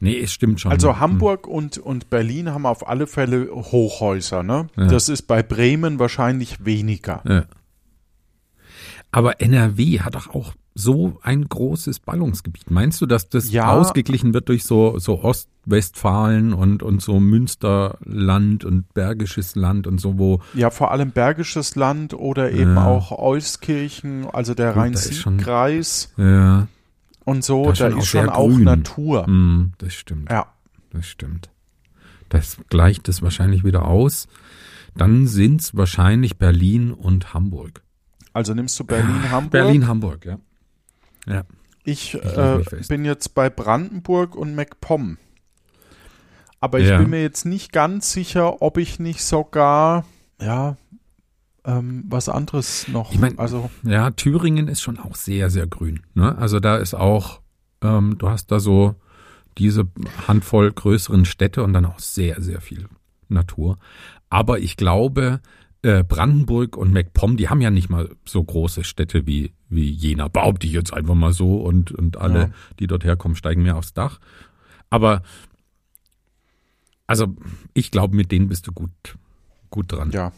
Nee, 0.00 0.18
es 0.20 0.32
stimmt 0.32 0.60
schon. 0.60 0.70
Also 0.70 0.92
Hm. 0.94 1.00
Hamburg 1.00 1.46
und, 1.46 1.76
und 1.78 2.08
Berlin 2.08 2.50
haben 2.50 2.66
auf 2.66 2.88
alle 2.88 3.06
Fälle 3.06 3.48
Hochhäuser, 3.52 4.42
ne? 4.42 4.68
Ja. 4.76 4.86
Das 4.86 5.08
ist 5.08 5.22
bei 5.22 5.42
Bremen 5.42 5.98
wahrscheinlich 5.98 6.64
weniger. 6.64 7.22
Ja. 7.26 7.44
Aber 9.10 9.40
NRW 9.40 10.00
hat 10.00 10.14
doch 10.14 10.28
auch 10.34 10.54
so 10.80 11.18
ein 11.22 11.44
großes 11.48 11.98
Ballungsgebiet. 11.98 12.70
Meinst 12.70 13.00
du, 13.00 13.06
dass 13.06 13.28
das 13.28 13.50
Ja. 13.50 13.72
ausgeglichen 13.72 14.32
wird 14.32 14.48
durch 14.48 14.62
so, 14.64 14.96
so 15.00 15.24
Ostwestfalen 15.24 16.52
und, 16.52 16.84
und 16.84 17.02
so 17.02 17.18
Münsterland 17.18 18.64
und 18.64 18.94
Bergisches 18.94 19.56
Land 19.56 19.88
und 19.88 20.00
so, 20.00 20.18
wo 20.18 20.40
Ja, 20.54 20.70
vor 20.70 20.92
allem 20.92 21.10
Bergisches 21.10 21.74
Land 21.74 22.14
oder 22.14 22.52
eben 22.52 22.76
Ja. 22.76 22.86
auch 22.86 23.10
Euskirchen, 23.10 24.26
also 24.30 24.54
der 24.54 24.72
da 24.72 24.80
Rhein-Sieg-Kreis 24.80 26.12
ja, 26.16 26.68
und 27.24 27.44
so, 27.44 27.64
da 27.64 27.70
ist 27.72 27.80
da 27.80 27.90
schon 27.90 27.98
auch 27.98 28.02
ist 28.02 28.08
schon 28.08 28.28
auch. 28.28 28.58
Natur. 28.58 29.26
hm, 29.26 29.72
das 29.78 29.94
stimmt. 29.94 30.30
Ja, 30.30 30.46
Das 30.92 31.06
stimmt. 31.06 31.50
Das 32.28 32.58
gleicht 32.68 33.08
es 33.08 33.20
wahrscheinlich 33.22 33.64
wieder 33.64 33.86
aus. 33.86 34.28
Dann 34.96 35.26
sind's 35.26 35.74
wahrscheinlich 35.76 36.38
Berlin 36.38 36.92
und 36.92 37.34
Hamburg. 37.34 37.82
also 38.32 38.54
nimmst 38.54 38.78
du 38.78 38.84
Berlin, 38.84 39.30
Hamburg. 39.30 39.50
Berlin, 39.50 39.86
Hamburg, 39.88 40.24
ja. 40.24 40.38
Ja. 41.28 41.42
Ich, 41.84 42.12
leg 42.14 42.24
äh, 42.36 42.60
bin 42.88 43.04
jetzt 43.04 43.34
bei 43.34 43.48
Brandenburg 43.50 44.34
und 44.34 44.54
MacPom. 44.54 45.16
Aber 46.60 46.80
ich 46.80 46.88
Ja. 46.88 46.98
bin 46.98 47.10
mir 47.10 47.22
jetzt 47.22 47.44
nicht 47.46 47.72
ganz 47.72 48.12
sicher, 48.12 48.62
ob 48.62 48.78
ich 48.78 48.98
nicht 48.98 49.22
sogar, 49.22 50.04
ja, 50.40 50.76
ähm, 51.64 52.04
was 52.08 52.28
anderes 52.28 52.88
noch. 52.88 53.12
Ich 53.12 53.18
mein- 53.18 53.38
also, 53.38 53.70
Ja, 53.84 54.10
Thüringen 54.10 54.68
ist 54.68 54.80
schon 54.82 54.98
auch 54.98 55.14
sehr, 55.14 55.50
sehr 55.50 55.66
grün. 55.66 56.00
Ne? 56.14 56.36
Also 56.36 56.60
da 56.60 56.76
ist 56.76 56.94
auch, 56.94 57.40
ähm, 57.82 58.16
du 58.18 58.28
hast 58.28 58.50
da 58.50 58.58
so 58.60 58.94
diese 59.56 59.86
Handvoll 60.26 60.72
größeren 60.72 61.24
Städte 61.24 61.62
und 61.62 61.72
dann 61.72 61.84
auch 61.86 61.98
sehr, 62.00 62.40
sehr 62.42 62.60
viel 62.60 62.88
Natur. 63.28 63.78
Aber 64.30 64.58
ich 64.58 64.76
glaube, 64.76 65.40
äh, 65.82 66.02
Brandenburg 66.02 66.76
und 66.76 66.92
MacPom, 66.92 67.36
die 67.36 67.48
haben 67.48 67.60
ja 67.60 67.70
nicht 67.70 67.88
mal 67.88 68.10
so 68.24 68.42
große 68.42 68.84
Städte 68.84 69.26
wie, 69.26 69.52
wie 69.68 69.88
Jena. 69.90 70.28
Behaupte 70.28 70.66
ich 70.66 70.72
jetzt 70.72 70.92
einfach 70.92 71.14
mal 71.14 71.32
so 71.32 71.56
und, 71.60 71.92
und 71.92 72.16
alle, 72.16 72.38
Ja. 72.40 72.50
die 72.80 72.86
dort 72.86 73.04
herkommen, 73.04 73.36
steigen 73.36 73.62
mehr 73.62 73.76
aufs 73.76 73.92
Dach. 73.94 74.18
Aber 74.90 75.22
also 77.06 77.34
ich 77.74 77.90
glaube, 77.90 78.16
mit 78.16 78.32
denen 78.32 78.48
bist 78.48 78.66
du 78.66 78.72
gut, 78.72 78.90
gut 79.70 79.92
dran. 79.92 80.10
ja. 80.12 80.32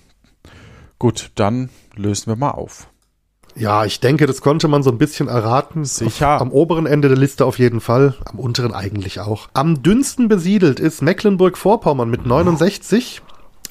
Gut, 0.98 1.31
dann 1.35 1.70
lösen 1.96 2.26
wir 2.26 2.37
mal 2.37 2.50
auf. 2.50 2.88
Ja, 3.57 3.87
ich 3.87 4.00
denke, 4.00 4.26
das 4.26 4.42
konnte 4.42 4.68
man 4.68 4.83
so 4.83 4.90
ein 4.90 4.98
bisschen 4.98 5.29
erraten. 5.29 5.87
Sicher. 5.87 6.37
Auf, 6.37 6.42
am 6.42 6.53
oberen 6.53 6.85
Ende 6.85 7.09
der 7.09 7.16
Liste 7.16 7.46
auf 7.46 7.59
jeden 7.59 7.81
Fall, 7.81 8.14
am 8.26 8.38
unteren 8.38 8.74
eigentlich 8.74 9.18
auch. 9.20 9.48
Am 9.55 9.83
dünnsten 9.83 10.29
besiedelt 10.29 10.79
ist 10.79 11.00
Mecklenburg-Vorpommern 11.00 12.11
mit 12.11 12.26
69. 12.26 13.22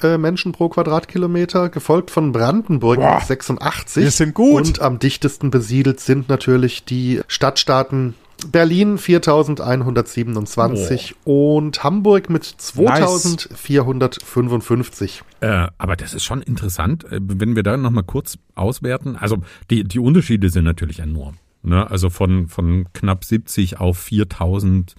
äh, 0.02 0.18
Menschen 0.18 0.52
pro 0.52 0.68
Quadratkilometer, 0.68 1.68
gefolgt 1.68 2.10
von 2.10 2.32
Brandenburg 2.32 2.98
Boah, 2.98 3.16
mit 3.16 3.26
86. 3.26 4.04
wir 4.04 4.10
sind 4.10 4.34
gut. 4.34 4.66
Und 4.66 4.80
am 4.80 4.98
dichtesten 4.98 5.50
besiedelt 5.50 6.00
sind 6.00 6.28
natürlich 6.28 6.84
die 6.84 7.20
Stadtstaaten 7.28 8.14
Berlin 8.46 8.98
4127 8.98 11.14
und 11.24 11.82
Hamburg 11.84 12.28
mit 12.30 12.44
2455. 12.44 15.22
Äh, 15.40 15.68
aber 15.78 15.96
das 15.96 16.14
ist 16.14 16.24
schon 16.24 16.42
interessant, 16.42 17.04
äh, 17.04 17.20
wenn 17.22 17.56
wir 17.56 17.62
da 17.62 17.76
nochmal 17.76 18.04
kurz 18.04 18.38
auswerten. 18.54 19.16
Also 19.16 19.38
die, 19.70 19.84
die 19.84 19.98
Unterschiede 19.98 20.48
sind 20.50 20.64
natürlich 20.64 21.00
enorm. 21.00 21.36
Ne? 21.62 21.90
Also 21.90 22.10
von, 22.10 22.48
von 22.48 22.86
knapp 22.92 23.24
70 23.24 23.80
auf 23.80 23.98
4000 23.98 24.94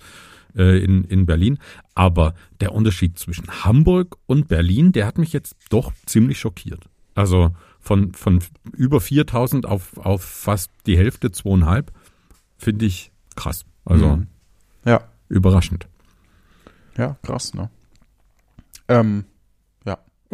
äh, 0.55 0.83
in, 0.83 1.03
in 1.05 1.25
Berlin. 1.25 1.59
Aber 1.95 2.33
der 2.59 2.73
Unterschied 2.73 3.17
zwischen 3.19 3.47
Hamburg 3.63 4.17
und 4.25 4.47
Berlin, 4.47 4.91
der 4.91 5.05
hat 5.07 5.17
mich 5.17 5.33
jetzt 5.33 5.55
doch 5.69 5.91
ziemlich 6.05 6.39
schockiert. 6.39 6.85
Also 7.15 7.51
von, 7.79 8.13
von 8.13 8.39
über 8.73 9.01
4000 9.01 9.65
auf, 9.65 9.97
auf 9.97 10.23
fast 10.23 10.71
die 10.85 10.97
Hälfte, 10.97 11.31
zweieinhalb, 11.31 11.91
finde 12.57 12.85
ich 12.85 13.11
krass. 13.35 13.65
Also 13.85 14.17
Mhm. 14.17 14.27
Ja, 14.85 15.01
überraschend. 15.29 15.87
ja, 16.97 17.17
krass, 17.21 17.53
ne? 17.53 17.69
Ähm, 18.87 19.25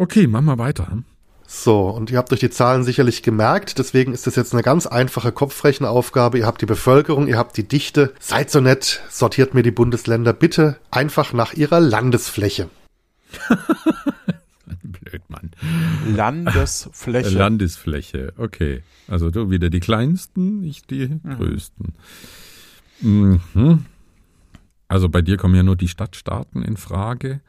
Okay, 0.00 0.28
machen 0.28 0.44
wir 0.44 0.58
weiter. 0.58 1.02
So, 1.50 1.88
und 1.88 2.10
ihr 2.10 2.18
habt 2.18 2.30
euch 2.30 2.40
die 2.40 2.50
Zahlen 2.50 2.84
sicherlich 2.84 3.22
gemerkt, 3.22 3.78
deswegen 3.78 4.12
ist 4.12 4.26
das 4.26 4.36
jetzt 4.36 4.52
eine 4.52 4.62
ganz 4.62 4.86
einfache 4.86 5.32
Kopfrechenaufgabe. 5.32 6.36
Ihr 6.36 6.46
habt 6.46 6.60
die 6.60 6.66
Bevölkerung, 6.66 7.26
ihr 7.26 7.38
habt 7.38 7.56
die 7.56 7.66
Dichte. 7.66 8.12
Seid 8.20 8.50
so 8.50 8.60
nett, 8.60 9.00
sortiert 9.08 9.54
mir 9.54 9.62
die 9.62 9.70
Bundesländer 9.70 10.34
bitte 10.34 10.76
einfach 10.90 11.32
nach 11.32 11.54
ihrer 11.54 11.80
Landesfläche. 11.80 12.68
Blöd, 14.82 15.22
Mann. 15.28 15.50
Landesfläche. 16.06 17.30
Landesfläche, 17.30 18.34
okay. 18.36 18.82
Also 19.08 19.30
du 19.30 19.48
wieder 19.48 19.70
die 19.70 19.80
kleinsten, 19.80 20.62
ich 20.64 20.82
die 20.82 21.18
größten. 21.24 21.94
Mhm. 23.00 23.86
Also 24.86 25.08
bei 25.08 25.22
dir 25.22 25.38
kommen 25.38 25.54
ja 25.54 25.62
nur 25.62 25.76
die 25.76 25.88
Stadtstaaten 25.88 26.62
in 26.62 26.76
Frage. 26.76 27.40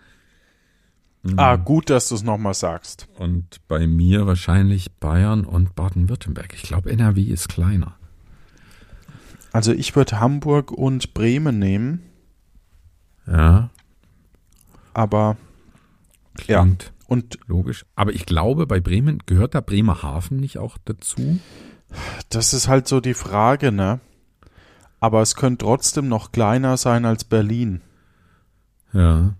Ah, 1.37 1.55
gut, 1.57 1.89
dass 1.89 2.09
du 2.09 2.15
es 2.15 2.23
nochmal 2.23 2.53
sagst. 2.53 3.07
Und 3.17 3.67
bei 3.67 3.87
mir 3.87 4.25
wahrscheinlich 4.25 4.91
Bayern 4.99 5.45
und 5.45 5.75
Baden-Württemberg. 5.75 6.53
Ich 6.53 6.63
glaube, 6.63 6.91
NRW 6.91 7.21
ist 7.23 7.49
kleiner. 7.49 7.95
Also 9.51 9.71
ich 9.73 9.95
würde 9.95 10.19
Hamburg 10.19 10.71
und 10.71 11.13
Bremen 11.13 11.57
nehmen, 11.59 12.03
Ja, 13.25 13.69
aber 14.93 15.37
ja. 16.45 16.61
klingt 16.61 16.93
Und 17.07 17.39
logisch. 17.47 17.85
Aber 17.95 18.13
ich 18.13 18.25
glaube, 18.27 18.67
bei 18.67 18.79
Bremen 18.79 19.19
gehört 19.25 19.55
da 19.55 19.61
Bremerhaven 19.61 20.37
nicht 20.37 20.59
auch 20.59 20.77
dazu. 20.85 21.39
das 22.29 22.53
ist 22.53 22.67
halt 22.67 22.87
so 22.87 22.99
die 22.99 23.15
Frage, 23.15 23.71
ne? 23.71 23.99
Aber 24.99 25.21
es 25.21 25.35
könnte 25.35 25.65
trotzdem 25.65 26.07
noch 26.07 26.31
kleiner 26.31 26.77
sein 26.77 27.05
als 27.05 27.23
Berlin. 27.23 27.81
Ja. 28.93 29.33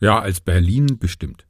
Ja, 0.00 0.18
als 0.18 0.40
Berlin 0.40 0.98
bestimmt. 0.98 1.46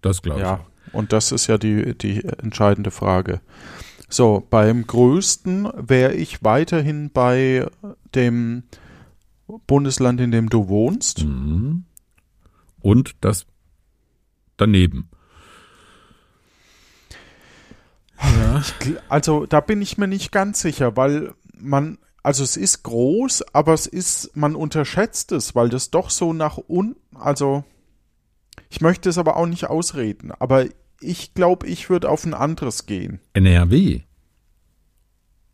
Das 0.00 0.22
glaube 0.22 0.40
ich. 0.40 0.46
Ja, 0.46 0.66
und 0.92 1.12
das 1.12 1.32
ist 1.32 1.46
ja 1.46 1.58
die, 1.58 1.96
die 1.96 2.24
entscheidende 2.24 2.90
Frage. 2.90 3.40
So, 4.08 4.46
beim 4.50 4.86
größten 4.86 5.70
wäre 5.76 6.12
ich 6.12 6.44
weiterhin 6.44 7.10
bei 7.10 7.66
dem 8.14 8.64
Bundesland, 9.66 10.20
in 10.20 10.30
dem 10.30 10.50
du 10.50 10.68
wohnst. 10.68 11.24
Mhm. 11.24 11.84
Und 12.80 13.12
das 13.20 13.46
daneben. 14.56 15.08
Ja. 18.20 18.62
Also 19.08 19.46
da 19.46 19.60
bin 19.60 19.80
ich 19.82 19.98
mir 19.98 20.08
nicht 20.08 20.30
ganz 20.30 20.60
sicher, 20.60 20.96
weil 20.96 21.34
man, 21.56 21.98
also 22.22 22.44
es 22.44 22.56
ist 22.56 22.82
groß, 22.82 23.54
aber 23.54 23.72
es 23.72 23.86
ist, 23.86 24.36
man 24.36 24.54
unterschätzt 24.54 25.32
es, 25.32 25.54
weil 25.54 25.68
das 25.68 25.90
doch 25.90 26.10
so 26.10 26.32
nach 26.32 26.58
unten, 26.58 27.00
also 27.14 27.64
ich 28.70 28.80
möchte 28.80 29.08
es 29.08 29.18
aber 29.18 29.36
auch 29.36 29.46
nicht 29.46 29.66
ausreden, 29.66 30.32
aber 30.38 30.66
ich 31.00 31.34
glaube, 31.34 31.66
ich 31.66 31.90
würde 31.90 32.08
auf 32.08 32.24
ein 32.24 32.34
anderes 32.34 32.86
gehen. 32.86 33.20
NRW. 33.32 34.00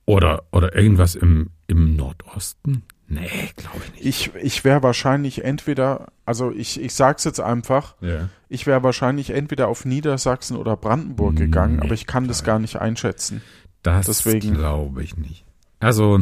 Oder, 0.06 0.44
oder 0.52 0.74
irgendwas 0.74 1.14
im, 1.14 1.50
im 1.66 1.96
Nordosten? 1.96 2.82
Nee, 3.08 3.28
glaube 3.56 3.80
ich 3.84 3.92
nicht. 3.92 4.04
Ich, 4.06 4.34
ich 4.42 4.64
wäre 4.64 4.82
wahrscheinlich 4.82 5.44
entweder, 5.44 6.08
also 6.26 6.50
ich, 6.50 6.80
ich 6.80 6.94
sag's 6.94 7.24
jetzt 7.24 7.40
einfach, 7.40 7.94
Ja. 8.00 8.28
ich 8.48 8.66
wäre 8.66 8.82
wahrscheinlich 8.82 9.30
entweder 9.30 9.68
auf 9.68 9.84
Niedersachsen 9.84 10.56
oder 10.56 10.76
Brandenburg 10.76 11.37
gegangen, 11.37 11.76
Nee, 11.76 11.82
aber 11.87 11.94
ich 11.94 12.06
kann 12.06 12.28
das 12.28 12.44
gar 12.44 12.58
nicht 12.58 12.76
einschätzen. 12.76 13.40
Das 13.82 14.06
Deswegen- 14.06 14.54
glaube 14.54 15.02
ich 15.02 15.16
nicht. 15.16 15.44
Also, 15.80 16.20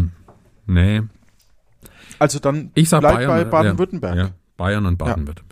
nee. 0.67 1.03
Also 2.19 2.39
dann 2.39 2.71
Ich 2.75 2.89
sag 2.89 3.01
bleib 3.01 3.17
Bayern. 3.17 3.29
bei 3.29 3.41
äh, 3.41 3.45
Baden-Württemberg. 3.47 4.17
Ja, 4.17 4.31
Bayern 4.57 4.87
und 4.87 4.97
Baden-Württemberg. 4.99 5.46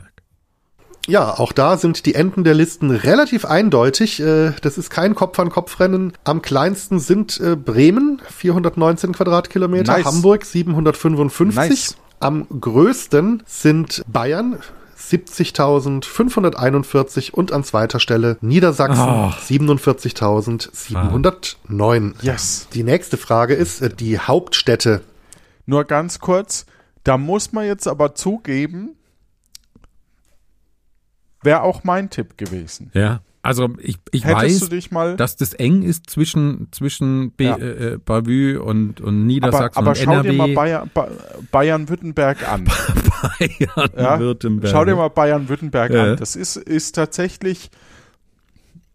Ja, 1.06 1.38
auch 1.38 1.52
da 1.52 1.76
sind 1.76 2.06
die 2.06 2.14
Enden 2.14 2.44
der 2.44 2.54
Listen 2.54 2.90
relativ 2.90 3.44
eindeutig. 3.44 4.20
Äh, 4.20 4.52
Das 4.62 4.78
ist 4.78 4.88
kein 4.90 5.14
Kopf-an-Kopf-Rennen. 5.14 6.14
Am 6.24 6.40
kleinsten 6.42 6.98
sind 6.98 7.38
äh, 7.40 7.56
Bremen, 7.56 8.20
419 8.30 9.12
Quadratkilometer, 9.12 9.92
Nice. 9.98 10.06
Hamburg 10.06 10.44
755. 10.46 11.68
Nice. 11.68 11.96
Am 12.20 12.46
größten 12.60 13.42
sind 13.46 14.02
Bayern 14.06 14.58
70.541 14.98 17.32
und 17.32 17.52
an 17.52 17.64
zweiter 17.64 18.00
Stelle 18.00 18.38
Niedersachsen 18.40 19.04
Ach. 19.06 19.38
47.709. 19.42 22.14
Yes. 22.22 22.66
Die 22.72 22.82
nächste 22.82 23.18
Frage 23.18 23.52
ist 23.54 23.82
äh, 23.82 23.90
die 23.90 24.18
Hauptstädte. 24.18 25.02
Nur 25.66 25.84
ganz 25.84 26.18
kurz, 26.20 26.64
da 27.04 27.16
muss 27.18 27.52
man 27.52 27.66
jetzt 27.66 27.86
aber 27.88 28.14
zugeben, 28.14 28.96
wäre 31.44 31.62
auch 31.62 31.84
mein 31.84 32.10
Tipp 32.10 32.36
gewesen. 32.38 32.90
Ja. 32.94 33.20
Also, 33.42 33.68
ich, 33.78 33.98
ich 34.10 34.24
Hättest 34.24 34.72
weiß, 34.90 35.16
dass 35.18 35.36
das 35.36 35.52
eng 35.52 35.82
ist 35.82 36.08
zwischen, 36.08 36.68
zwischen 36.72 37.32
B, 37.32 37.44
Ja. 37.44 37.56
äh, 37.56 37.92
äh, 37.94 37.98
Bavü 37.98 38.56
und, 38.56 39.02
und 39.02 39.06
aber, 39.06 39.10
Niedersachsen 39.12 39.78
aber 39.78 39.90
und 39.90 39.98
schau 39.98 40.12
NRW. 40.12 40.30
dir 40.30 40.36
mal 40.38 40.54
Bayer, 40.54 40.86
ba, 40.94 41.08
Bayern-Württemberg 41.50 42.48
an. 42.50 42.66
Ja? 43.58 43.68
Baden-Württemberg. 43.74 44.70
Schau 44.72 44.84
dir 44.86 44.96
mal 44.96 45.08
Bayern-Württemberg 45.08 45.92
Ja. 45.92 46.02
an. 46.12 46.16
Das 46.16 46.36
ist, 46.36 46.56
ist 46.56 46.94
tatsächlich, 46.94 47.70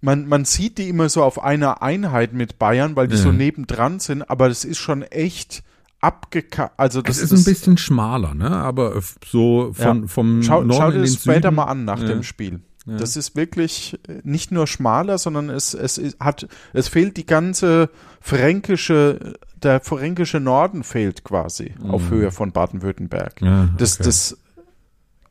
man, 0.01 0.27
man 0.27 0.45
sieht 0.45 0.77
die 0.79 0.89
immer 0.89 1.09
so 1.09 1.23
auf 1.23 1.43
einer 1.43 1.81
Einheit 1.83 2.33
mit 2.33 2.57
Bayern, 2.57 2.95
weil 2.95 3.07
die 3.07 3.17
Ja. 3.17 3.21
so 3.21 3.31
nebendran 3.31 3.99
sind, 3.99 4.27
aber 4.29 4.49
das 4.49 4.65
ist 4.65 4.77
schon 4.79 5.03
echt 5.03 5.61
abgekackt. 6.01 6.79
Also 6.79 7.01
das 7.01 7.17
Es 7.17 7.31
ist 7.31 7.47
ein 7.47 7.51
bisschen 7.51 7.77
schmaler, 7.77 8.33
ne? 8.33 8.49
Aber 8.51 9.01
so 9.25 9.71
von, 9.73 10.01
Ja. 10.03 10.07
vom 10.07 10.43
Schau, 10.43 10.61
Norden 10.63 10.73
schau 10.73 10.91
dir 10.91 11.01
das 11.01 11.13
später 11.15 11.41
Süden. 11.49 11.55
mal 11.55 11.63
an 11.65 11.85
nach 11.85 11.99
Ja. 12.01 12.07
dem 12.07 12.23
Spiel. 12.23 12.61
Ja. 12.85 12.97
Das 12.97 13.15
ist 13.17 13.35
wirklich 13.35 13.99
äh, 14.07 14.21
nicht 14.23 14.51
nur 14.51 14.65
schmaler, 14.65 15.17
sondern 15.17 15.49
es, 15.49 15.73
es 15.73 15.97
ist- 15.97 16.19
hat, 16.19 16.47
es 16.73 16.87
fehlt 16.87 17.17
die 17.17 17.25
ganze 17.25 17.89
fränkische, 18.21 19.33
der 19.61 19.81
fränkische 19.81 20.39
Norden 20.39 20.83
fehlt 20.83 21.23
quasi 21.23 21.75
auf 21.87 22.09
Höhe 22.09 22.31
von 22.31 22.51
Baden-Württemberg. 22.53 23.41
Mhm. 23.41 23.47
Ja, 23.47 23.69
Das, 23.77 23.95
okay. 23.95 24.03
das 24.05 24.37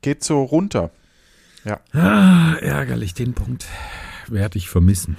geht 0.02 0.22
so 0.24 0.42
runter. 0.42 0.90
Ah, 1.92 2.54
ärgerlich, 2.60 3.12
den 3.14 3.34
Punkt 3.34 3.66
werde 4.28 4.56
ich 4.58 4.68
vermissen. 4.70 5.16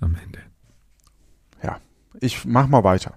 Am 0.00 0.14
Ende. 0.22 0.38
Ja, 1.62 1.78
ich 2.20 2.44
mach 2.44 2.68
mal 2.68 2.84
weiter. 2.84 3.14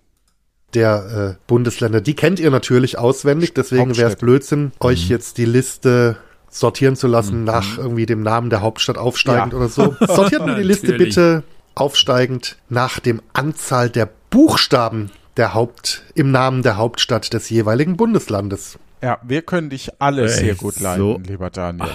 Der 0.73 1.37
äh, 1.37 1.43
Bundesländer, 1.47 2.01
die 2.01 2.15
kennt 2.15 2.39
ihr 2.39 2.51
natürlich 2.51 2.97
auswendig, 2.97 3.53
deswegen 3.53 3.95
wäre 3.97 4.11
es. 4.11 4.15
Blödsinn, 4.15 4.71
euch 4.79 5.09
jetzt 5.09 5.37
die 5.37 5.45
Liste 5.45 6.17
sortieren 6.49 6.95
zu 6.95 7.07
lassen 7.07 7.43
nach 7.43 7.77
irgendwie 7.77 8.05
dem 8.05 8.23
Namen 8.23 8.49
der 8.49 8.61
Hauptstadt 8.61 8.97
aufsteigend 8.97 9.53
Ja. 9.53 9.57
oder 9.59 9.69
so. 9.69 9.95
Sortiert 10.07 10.45
mir 10.45 10.55
die 10.55 10.63
Liste 10.63 10.93
bitte 10.97 11.43
aufsteigend 11.75 12.57
nach 12.69 12.99
dem 12.99 13.21
Anzahl 13.33 13.89
der 13.89 14.09
Buchstaben 14.29 15.11
der 15.37 15.53
Haupt 15.53 16.03
im 16.13 16.31
Namen 16.31 16.61
der 16.61 16.75
Hauptstadt 16.77 17.33
des 17.33 17.49
jeweiligen 17.49 17.95
Bundeslandes. 17.95 18.77
Ja, 19.01 19.17
wir 19.23 19.41
können 19.41 19.69
dich 19.69 19.89
alle 20.01 20.25
Echt 20.25 20.35
sehr 20.35 20.55
gut 20.55 20.79
leiten, 20.79 21.01
so? 21.01 21.21
lieber 21.25 21.49
Daniel. 21.49 21.87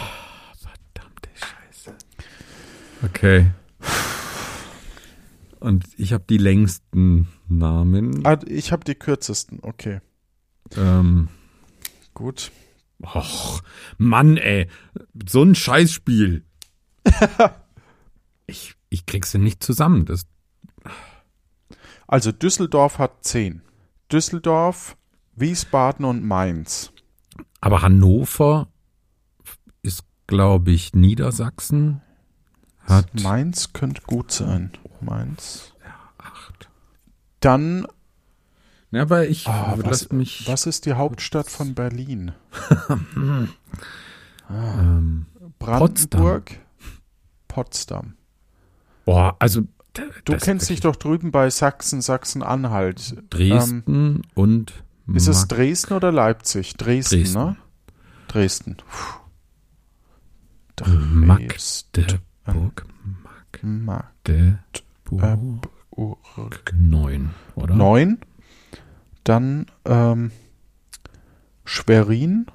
Verdammte 0.59 1.29
Scheiße. 1.35 1.95
Okay. 3.05 3.47
Und 5.61 5.85
ich 5.97 6.13
habe 6.13 6.25
die 6.29 6.39
längsten 6.39 7.29
Namen. 7.49 8.27
Ah, 8.27 8.39
ich 8.47 8.73
habe 8.73 8.85
die 8.85 8.95
kürzesten. 8.95 9.59
Okay, 9.63 10.01
Ähm, 10.77 11.29
gut. 12.15 12.51
och, 13.03 13.63
Mann, 13.99 14.37
ey. 14.37 14.69
So 15.29 15.43
ein 15.43 15.55
Scheißspiel. 15.55 16.45
ich, 18.47 18.75
ich 18.89 19.07
krieg's 19.07 19.33
ja 19.33 19.39
nicht 19.41 19.63
zusammen. 19.63 20.07
Das, 20.07 20.27
Also 22.07 22.33
Düsseldorf 22.33 22.99
hat 22.99 23.25
10. 23.25 23.63
Düsseldorf, 24.11 24.97
Wiesbaden 25.35 26.05
und 26.05 26.25
Mainz. 26.25 26.93
aber 27.61 27.83
Hannover 27.83 28.69
ist 29.83 30.05
glaube 30.27 30.71
ich, 30.73 30.95
Niedersachsen. 30.95 32.01
Hat 32.81 33.21
Mainz 33.21 33.73
könnte 33.73 34.03
gut 34.07 34.31
sein. 34.33 34.73
Mainz. 35.01 35.73
Dann, 37.41 37.87
Ja, 38.91 39.03
aber 39.03 39.29
ich 39.29 39.47
ah, 39.49 39.75
was, 39.79 40.11
mich. 40.11 40.47
was 40.49 40.67
ist 40.67 40.87
die 40.87 40.95
Hauptstadt 40.95 41.51
von 41.51 41.75
Berlin? 41.75 42.33
Ähm, 44.49 45.27
Brandenburg, 45.59 46.53
Potsdam. 47.49 48.15
boah, 49.05 49.35
also 49.41 49.63
Du 50.25 50.37
kennst 50.37 50.69
dich 50.69 50.81
doch 50.81 50.95
drüben 50.97 51.31
bei 51.31 51.49
Sachsen, 51.49 52.03
Sachsen-Anhalt. 52.03 53.15
Ähm, 53.17 53.27
Dresden 53.31 54.23
und 54.35 54.75
ist 55.15 55.27
es 55.27 55.41
Mag- 55.41 55.49
Dresden 55.49 55.95
oder 55.95 56.13
Leipzig? 56.13 56.75
Dresden, 56.77 57.21
Dresden. 57.23 57.39
ne? 57.43 57.57
Dresden. 58.29 58.77
Puh. 58.77 59.21
Magdeburg. 61.09 62.85
Magdeburg. 63.65 64.59
Magdeburg. 65.11 65.71
Neun, 66.75 67.31
oder? 67.55 67.75
Neun. 67.75 68.19
Dann 69.25 69.67
ähm, 69.85 70.31
Schwerin. 71.65 72.47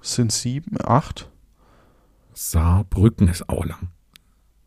Sind 0.00 0.30
sieben, 0.30 0.76
acht. 0.84 1.30
Saarbrücken 2.32 3.28
ist 3.28 3.48
auch 3.48 3.64
lang. 3.64 3.88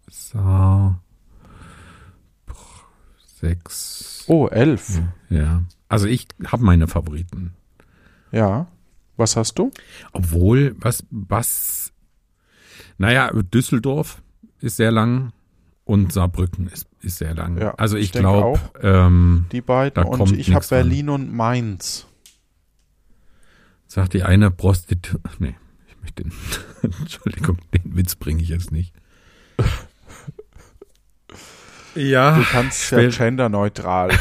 Saar. 0.10 1.02
Sechs. 3.40 4.26
Oh, 4.28 4.48
elf. 4.48 5.02
Ja. 5.30 5.64
Also 5.88 6.08
ich 6.08 6.28
habe 6.46 6.64
meine 6.64 6.88
Favoriten. 6.88 7.54
Ja. 8.32 8.68
Was 9.16 9.38
hast 9.38 9.60
du? 9.60 9.72
Obwohl, 10.12 10.76
was, 10.80 11.06
was, 11.10 11.94
naja, 12.98 13.32
Düsseldorf 13.32 14.22
ist 14.60 14.76
sehr 14.76 14.92
lang 14.92 15.32
und 15.90 16.14
Saarbrücken 16.14 16.68
ist, 16.68 16.88
ist 17.02 17.18
sehr 17.18 17.34
lang. 17.34 17.58
Ja, 17.58 17.74
also 17.76 17.98
ich 17.98 18.06
ich, 18.06 18.12
glaube, 18.12 18.60
ähm, 18.82 19.48
Die 19.52 19.62
beiden. 19.62 19.96
Da 19.96 20.04
und 20.04 20.20
kommt 20.20 20.38
ich 20.38 20.54
habe. 20.54 20.66
Berlin 20.70 21.10
und 21.10 21.34
Mainz. 21.34 22.06
sagt 23.88 24.14
die 24.14 24.22
eine 24.22 24.52
Prostitu 24.52 25.18
nee, 25.40 25.56
ich 25.88 26.00
möchte 26.00 26.24
den, 26.24 26.34
Entschuldigung, 27.00 27.58
den 27.74 27.96
Witz 27.96 28.16
bringe 28.16 28.44
ich 28.44 28.50
jetzt 28.50 28.72
nicht. 28.72 28.94
Ja, 31.96 32.38
Du 32.38 32.44
kannst 32.44 32.92
ja 32.92 33.10
genderneutral. 33.10 34.12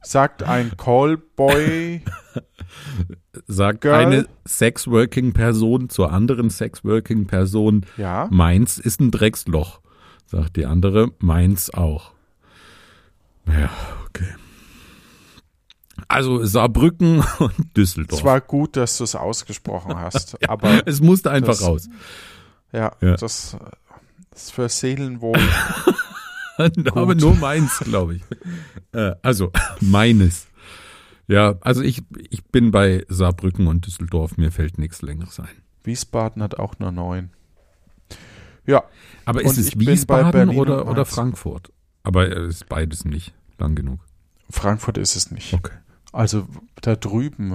Sagt 0.00 0.42
ein 0.42 0.74
Callboy. 0.76 2.02
sagt 3.46 3.80
Girl. 3.82 3.94
eine 3.94 4.26
Sexworking-Person 4.46 5.88
zur 5.88 6.12
anderen 6.12 6.50
Sexworking-Person, 6.50 7.86
Ja. 7.96 8.28
meins 8.30 8.78
ist 8.78 9.00
ein 9.00 9.10
Drecksloch. 9.10 9.80
Sagt 10.26 10.56
die 10.56 10.66
andere, 10.66 11.12
meins 11.18 11.72
auch. 11.72 12.12
Ja, 13.46 13.70
okay. 14.08 14.34
Also 16.08 16.44
Saarbrücken 16.44 17.22
und 17.38 17.76
Düsseldorf. 17.76 18.20
Es 18.20 18.24
war 18.24 18.40
gut, 18.40 18.76
dass 18.76 18.98
du 18.98 19.04
es 19.04 19.14
ausgesprochen 19.14 19.96
hast. 19.98 20.36
aber 20.48 20.86
es 20.86 21.00
musste 21.00 21.30
einfach 21.30 21.54
das- 21.54 21.62
raus. 21.62 21.88
ja, 22.72 22.92
Ja. 23.00 23.16
Das, 23.16 23.56
das 24.30 24.42
ist 24.44 24.52
für 24.52 24.68
Seelenwohl. 24.68 25.38
Aber 26.94 27.16
nur 27.16 27.34
meins, 27.34 27.78
glaube 27.80 28.14
ich. 28.16 28.22
Äh, 28.92 29.16
also 29.22 29.50
meines. 29.80 30.46
Ja, 31.26 31.56
also 31.62 31.82
ich, 31.82 32.02
ich 32.30 32.44
bin 32.44 32.70
bei 32.70 33.04
Saarbrücken 33.08 33.66
und 33.66 33.86
Düsseldorf, 33.86 34.36
mir 34.36 34.52
fällt 34.52 34.78
nichts 34.78 35.00
Längeres 35.02 35.40
ein. 35.40 35.48
Wiesbaden 35.82 36.42
hat 36.42 36.58
auch 36.58 36.78
nur 36.78 36.90
neun. 36.92 37.30
Ja, 38.66 38.84
Aber 39.24 39.42
ist 39.42 39.58
es 39.58 39.78
Wiesbaden 39.78 40.50
oder, 40.50 40.86
oder. 40.88 41.04
Frankfurt? 41.04 41.70
Aber 42.02 42.30
es 42.30 42.56
ist 42.56 42.68
beides 42.68 43.04
nicht 43.04 43.34
lang 43.58 43.74
genug. 43.74 44.00
Frankfurt 44.50 44.98
ist 44.98 45.16
es 45.16 45.30
nicht. 45.30 45.52
Okay. 45.54 45.74
Also 46.12 46.46
da 46.80 46.96
drüben 46.96 47.50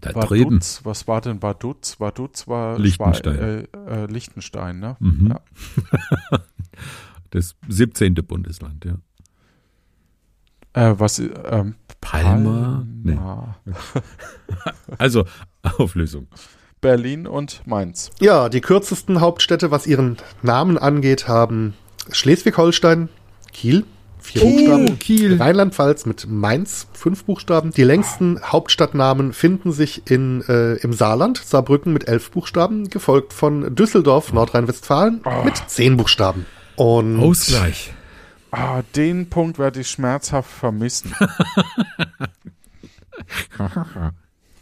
Da 0.00 0.14
war 0.14 0.26
drüben. 0.26 0.50
Dutz. 0.56 0.80
Was 0.84 1.06
war 1.06 1.20
denn 1.20 1.42
Vaduz? 1.42 2.00
Vaduz 2.00 2.48
war 2.48 2.78
Liechtenstein. 2.78 3.36
Schwe- 3.36 3.68
Äh, 3.86 4.02
äh, 4.04 4.06
Liechtenstein, 4.06 4.78
ne? 4.80 4.96
Mhm. 5.00 5.28
Ja. 5.28 5.40
Das 7.30 7.56
17. 7.66 8.14
Bundesland, 8.14 8.84
ja. 8.84 8.96
Äh, 10.74 10.94
was, 10.96 11.18
ähm, 11.18 11.74
Palma? 12.00 12.84
Nee. 13.02 13.14
Palma. 13.14 13.56
Also, 14.98 15.24
Auflösung. 15.62 16.28
Berlin 16.80 17.26
und 17.26 17.62
Mainz. 17.66 18.10
Ja, 18.20 18.48
die 18.48 18.60
kürzesten 18.60 19.20
Hauptstädte, 19.20 19.70
was 19.70 19.86
ihren 19.86 20.18
Namen 20.42 20.76
angeht, 20.78 21.28
haben 21.28 21.74
Schleswig-Holstein, 22.10 23.08
Kiel, 23.52 23.84
vier 24.18 24.42
Buchstaben, 24.42 24.98
Kiel. 24.98 25.36
Rheinland-Pfalz 25.40 26.06
mit 26.06 26.26
Mainz, 26.28 26.88
fünf 26.92 27.24
Buchstaben. 27.24 27.70
Die 27.70 27.84
längsten 27.84 28.40
Hauptstadtnamen 28.42 29.32
finden 29.32 29.72
sich 29.72 30.10
in, 30.10 30.42
äh, 30.48 30.74
im 30.74 30.92
Saarland, 30.92 31.38
Saarbrücken 31.38 31.92
mit 31.92 32.08
elf 32.08 32.32
Buchstaben, 32.32 32.90
gefolgt 32.90 33.32
von 33.32 33.74
Düsseldorf, 33.74 34.32
Nordrhein-Westfalen 34.32 35.22
mit 35.44 35.56
zehn 35.68 35.96
Buchstaben. 35.96 36.46
Und 36.76 37.20
Ausgleich. 37.20 37.94
Ah, 38.52 38.82
den 38.94 39.28
Punkt 39.30 39.58
werde 39.58 39.80
ich 39.80 39.88
schmerzhaft 39.88 40.50
vermissen. 40.50 41.14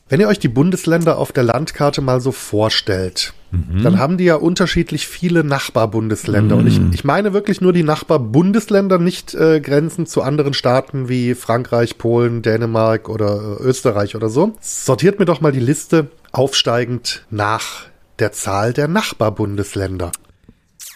Wenn 0.08 0.20
ihr 0.20 0.28
euch 0.28 0.38
die 0.38 0.48
Bundesländer 0.48 1.18
auf 1.18 1.32
der 1.32 1.42
Landkarte 1.44 2.00
mal 2.00 2.20
so 2.20 2.32
vorstellt, 2.32 3.34
dann 3.82 3.98
haben 3.98 4.16
die 4.16 4.24
ja 4.24 4.36
unterschiedlich 4.36 5.06
viele 5.08 5.42
Nachbarbundesländer. 5.44 6.56
Und 6.56 6.66
ich, 6.68 6.80
ich 6.92 7.04
meine 7.04 7.32
wirklich 7.32 7.60
nur 7.60 7.72
die 7.72 7.82
Nachbarbundesländer, 7.82 8.98
nicht 8.98 9.34
äh, 9.34 9.60
Grenzen 9.60 10.06
zu 10.06 10.22
anderen 10.22 10.54
Staaten 10.54 11.08
wie 11.08 11.34
Frankreich, 11.34 11.98
Polen, 11.98 12.42
Dänemark 12.42 13.08
oder 13.08 13.58
äh, 13.60 13.62
Österreich 13.62 14.14
oder 14.16 14.28
so. 14.28 14.56
Sortiert 14.60 15.18
mir 15.18 15.26
doch 15.26 15.40
mal 15.40 15.52
die 15.52 15.60
Liste 15.60 16.10
aufsteigend 16.32 17.24
nach 17.30 17.86
der 18.20 18.30
Zahl 18.32 18.72
der 18.72 18.86
Nachbarbundesländer. 18.86 20.12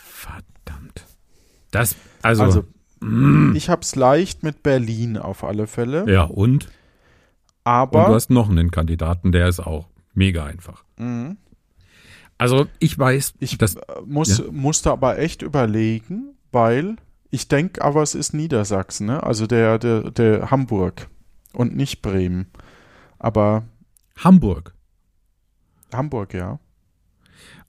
Verdammt. 0.03 1.05
Das, 1.71 1.97
also, 2.23 2.43
Also, 2.43 2.65
ich 3.55 3.69
hab's 3.69 3.97
leicht 3.97 4.43
mit 4.43 4.63
Berlin 4.63 5.17
auf 5.19 5.45
alle 5.45 5.67
Fälle. 5.67 6.11
ja, 6.11 6.23
und? 6.25 6.67
Und 6.67 6.71
du 7.67 7.71
Aber 7.71 8.09
hast 8.09 8.31
noch 8.31 8.49
einen 8.51 8.71
Kandidaten, 8.71 9.33
der 9.33 9.49
ist 9.49 9.61
auch 9.61 9.89
mega 10.15 10.45
einfach. 10.45 10.85
Mhm. 10.97 11.37
Also, 12.37 12.67
ich 12.79 12.99
weiß, 12.99 13.35
ich 13.41 13.57
das, 13.59 13.77
äh, 13.77 13.81
muss, 14.07 14.39
Ja. 14.39 14.45
musste 14.51 14.91
aber 14.91 15.19
echt 15.19 15.43
überlegen, 15.43 16.35
weil 16.53 16.97
ich 17.31 17.49
denke, 17.49 17.83
aber 17.83 18.03
es 18.03 18.15
ist 18.15 18.35
Niedersachsen, 18.35 19.07
ne? 19.07 19.23
Also 19.23 19.47
der, 19.47 19.79
der, 19.79 20.11
der 20.11 20.51
Hamburg 20.51 21.09
und 21.53 21.75
nicht 21.77 22.03
Bremen. 22.03 22.47
Aber 23.19 23.65
Hamburg. 24.17 24.75
Hamburg, 25.93 26.35
ja. 26.35 26.59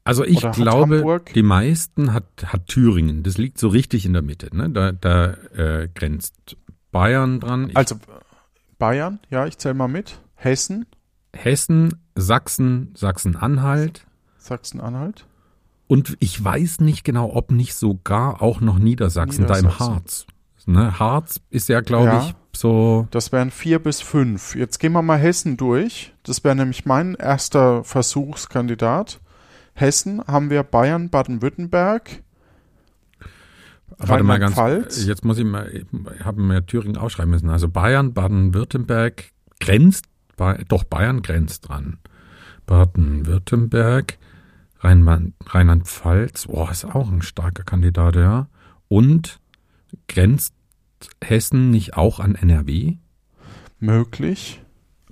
Also 0.06 0.24
ich 0.24 0.38
Oder 0.38 0.52
glaube, 0.52 0.98
Hamburg- 1.00 1.34
die 1.34 1.44
meisten 1.44 2.14
hat, 2.14 2.26
hat 2.46 2.68
Thüringen. 2.68 3.24
Das 3.24 3.38
liegt 3.38 3.58
so 3.58 3.68
richtig 3.68 4.06
in 4.06 4.14
der 4.14 4.22
Mitte. 4.22 4.56
Ne? 4.56 4.70
Da, 4.70 4.92
da 4.92 5.32
äh, 5.56 5.90
grenzt 5.94 6.56
Bayern 6.92 7.40
dran. 7.40 7.70
Ich, 7.72 7.76
Also 7.76 7.96
Bayern, 8.78 9.20
ja, 9.32 9.48
ich 9.48 9.58
zähle 9.58 9.74
mal 9.74 9.88
mit. 9.88 10.20
Hessen, 10.36 10.86
Hessen, 11.36 11.96
Sachsen, 12.16 12.94
Sachsen-Anhalt. 12.96 14.06
Sachsen-Anhalt. 14.38 15.26
Und 15.88 16.16
ich 16.20 16.42
weiß 16.44 16.82
nicht 16.82 17.04
genau, 17.04 17.32
ob 17.34 17.52
nicht 17.52 17.74
sogar 17.76 18.42
auch 18.42 18.62
noch 18.62 18.78
Niedersachsen, 18.78 19.48
da 19.48 19.56
im 19.58 19.66
Niedersachsen. 19.66 19.94
Harz. 19.96 20.26
Ne? 20.68 21.00
Harz 21.00 21.42
ist 21.50 21.68
ja, 21.70 21.82
glaube 21.82 22.08
Ja. 22.08 22.22
ich, 22.22 22.36
so. 22.56 23.08
Das 23.12 23.32
wären 23.32 23.50
vier 23.52 23.80
bis 23.80 24.02
fünf. 24.02 24.56
Jetzt 24.56 24.80
gehen 24.80 24.94
wir 24.94 25.02
mal 25.02 25.18
Hessen 25.18 25.58
durch. 25.58 26.14
Das 26.24 26.44
wäre 26.44 26.56
nämlich 26.56 26.86
mein 26.86 27.16
erster 27.16 27.84
Versuchskandidat. 27.84 29.20
Hessen 29.76 30.24
haben 30.26 30.50
wir 30.50 30.64
Bayern, 30.64 31.10
Baden-Württemberg. 31.10 32.24
Warte 33.98 34.24
mal 34.24 34.40
ganz. 34.40 34.58
Rheinland-Pfalz? 34.58 35.06
Jetzt 35.06 35.24
muss 35.24 35.38
ich 35.38 35.46
mal, 35.46 35.70
ich 35.70 35.86
habe 36.26 36.42
mir 36.42 36.66
Thüringen 36.66 36.98
aufschreiben 36.98 37.30
müssen. 37.32 37.50
Also 37.50 37.70
Bayern, 37.70 38.14
Baden-Württemberg 38.14 39.26
grenzt, 39.60 40.06
doch 40.68 40.84
Bayern 40.86 41.22
grenzt 41.22 41.68
dran. 41.68 42.00
Baden-Württemberg, 42.66 44.18
Rheinland- 44.80 45.34
Rheinland-Pfalz, 45.46 46.48
boah, 46.48 46.72
ist 46.72 46.86
auch 46.86 47.12
ein 47.12 47.22
starker 47.22 47.64
Kandidat, 47.64 48.16
ja. 48.16 48.48
Und 48.88 49.40
grenzt 50.08 50.54
Hessen 51.24 51.70
nicht 51.70 51.98
auch 51.98 52.20
an 52.20 52.36
NRW? 52.36 52.96
Möglich. 53.80 54.62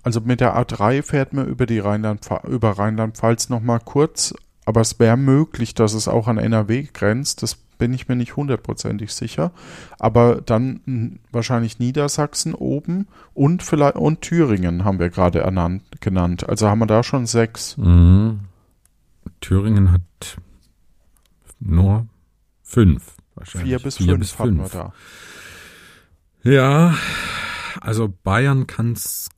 Also 0.03 0.21
mit 0.21 0.41
der 0.41 0.57
A3 0.57 1.01
fährt 1.01 1.33
man 1.33 1.47
über 1.47 1.65
die 1.65 1.79
Rheinland 1.79 2.27
über 2.47 2.71
Rheinland-Pfalz 2.71 3.49
noch 3.49 3.61
mal 3.61 3.79
kurz 3.79 4.33
aber 4.65 4.81
es 4.81 4.99
wäre 4.99 5.17
möglich, 5.17 5.73
dass 5.73 5.93
es 5.93 6.07
auch 6.07 6.27
an 6.27 6.37
NRW 6.37 6.87
grenzt. 6.93 7.43
Das 7.43 7.55
bin 7.55 7.93
ich 7.93 8.07
mir 8.07 8.15
nicht 8.15 8.35
hundertprozentig 8.35 9.13
sicher. 9.13 9.51
Aber 9.99 10.41
dann 10.41 11.19
wahrscheinlich 11.31 11.79
Niedersachsen 11.79 12.53
oben 12.53 13.07
und 13.33 13.63
vielleicht 13.63 13.95
und 13.95 14.21
Thüringen 14.21 14.85
haben 14.85 14.99
wir 14.99 15.09
gerade 15.09 15.39
ernannt, 15.39 15.83
genannt. 15.99 16.47
Also 16.47 16.69
haben 16.69 16.79
wir 16.79 16.85
da 16.85 17.03
schon 17.03 17.25
sechs. 17.25 17.77
Mhm. 17.77 18.41
Thüringen 19.41 19.91
hat 19.91 20.01
nur 21.59 22.07
fünf. 22.61 23.15
Wahrscheinlich. 23.35 23.69
Vier 23.69 23.79
bis 23.79 23.97
Vier 23.97 24.07
fünf 24.07 24.19
bis 24.19 24.39
hatten 24.39 24.57
wir 24.57 24.65
fünf. 24.67 24.93
da. 26.43 26.49
Ja, 26.49 26.93
also 27.81 28.13
Bayern 28.23 28.67
kann's. 28.67 29.29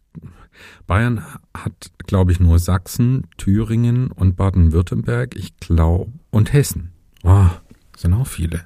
Bayern 0.88 1.24
hat, 1.56 1.91
glaube 2.06 2.32
ich, 2.32 2.39
nur 2.39 2.60
Sachsen, 2.60 3.28
Thüringen 3.38 4.12
und 4.12 4.36
Baden-Württemberg, 4.36 5.36
ich 5.36 5.58
glaube, 5.58 6.12
und 6.32 6.54
Hessen. 6.54 6.91
Oh, 7.24 7.50
sind 7.98 8.13
auch 8.13 8.28
viele. 8.28 8.65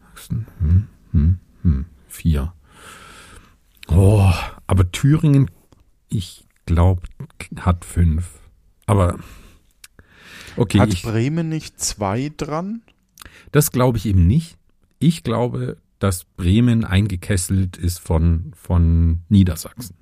Sachsen, 0.00 0.46
hm, 0.60 0.86
hm, 1.12 1.38
hm, 1.62 1.84
vier. 2.08 2.52
Oh, 3.88 4.32
aber 4.66 4.90
Thüringen, 4.90 5.50
ich 6.08 6.46
glaube, 6.66 7.02
hat 7.56 7.84
fünf. 7.84 8.40
Aber 8.86 9.18
okay, 10.56 10.80
Hat 10.80 10.92
ich, 10.92 11.02
Bremen 11.02 11.48
nicht 11.48 11.80
zwei 11.80 12.32
dran? 12.36 12.82
das 13.52 13.72
glaube 13.72 13.98
ich 13.98 14.06
eben 14.06 14.26
nicht. 14.26 14.58
Ich 14.98 15.22
glaube, 15.22 15.78
dass 15.98 16.24
Bremen 16.24 16.84
eingekesselt 16.84 17.76
ist 17.76 18.00
von, 18.00 18.52
von 18.54 19.22
Niedersachsen. 19.28 19.96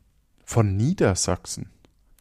Von 0.45 0.77
Niedersachsen. 0.77 1.67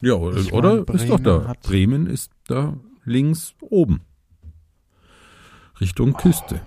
Ja, 0.02 0.16
Ich 0.38 0.52
oder? 0.54 0.84
mein, 0.86 0.96
ist 0.96 1.10
doch 1.10 1.20
Bremen 1.20 1.24
da. 1.24 1.48
hat- 1.48 1.62
Bremen 1.62 2.08
ist 2.08 2.32
da 2.48 2.78
links 3.06 3.54
oben. 3.62 4.02
Richtung 5.80 6.14
Küste. 6.14 6.62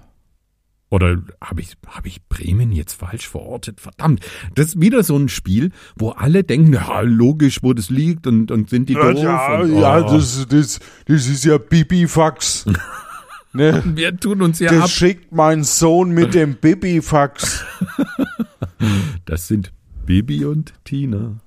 Oder 0.88 1.20
habe 1.42 1.60
ich, 1.60 1.74
hab 1.86 2.06
ich 2.06 2.24
Bremen 2.28 2.70
jetzt 2.72 2.92
falsch 2.94 3.28
verortet? 3.28 3.80
Verdammt. 3.80 4.20
Das 4.54 4.68
ist 4.68 4.80
wieder 4.80 5.02
so 5.02 5.16
ein 5.16 5.28
Spiel, 5.28 5.72
wo 5.96 6.10
alle 6.10 6.44
denken, 6.44 6.74
ja, 6.74 7.00
logisch, 7.00 7.62
wo 7.62 7.72
das 7.72 7.90
liegt 7.90 8.26
und, 8.26 8.50
und 8.52 8.70
sind 8.70 8.88
die 8.88 8.94
doof. 8.94 9.04
und, 9.04 9.72
oh, 9.72 9.80
das, 9.80 10.46
das, 10.48 10.78
das 11.06 11.26
ist 11.26 11.44
ja 11.44 11.58
Bibifax. 11.58 12.66
ne? 13.52 13.82
Wir 13.84 14.16
tun 14.16 14.42
uns 14.42 14.60
ja 14.60 14.70
Das 14.70 14.84
ab. 14.84 14.90
schickt 14.90 15.32
mein 15.32 15.64
Sohn 15.64 16.10
mit 16.10 16.34
dem 16.34 16.56
Bibifax. 16.56 17.64
Das 19.24 19.48
sind 19.48 19.72
Bibi 20.04 20.44
und 20.44 20.72
Tina. 20.84 21.38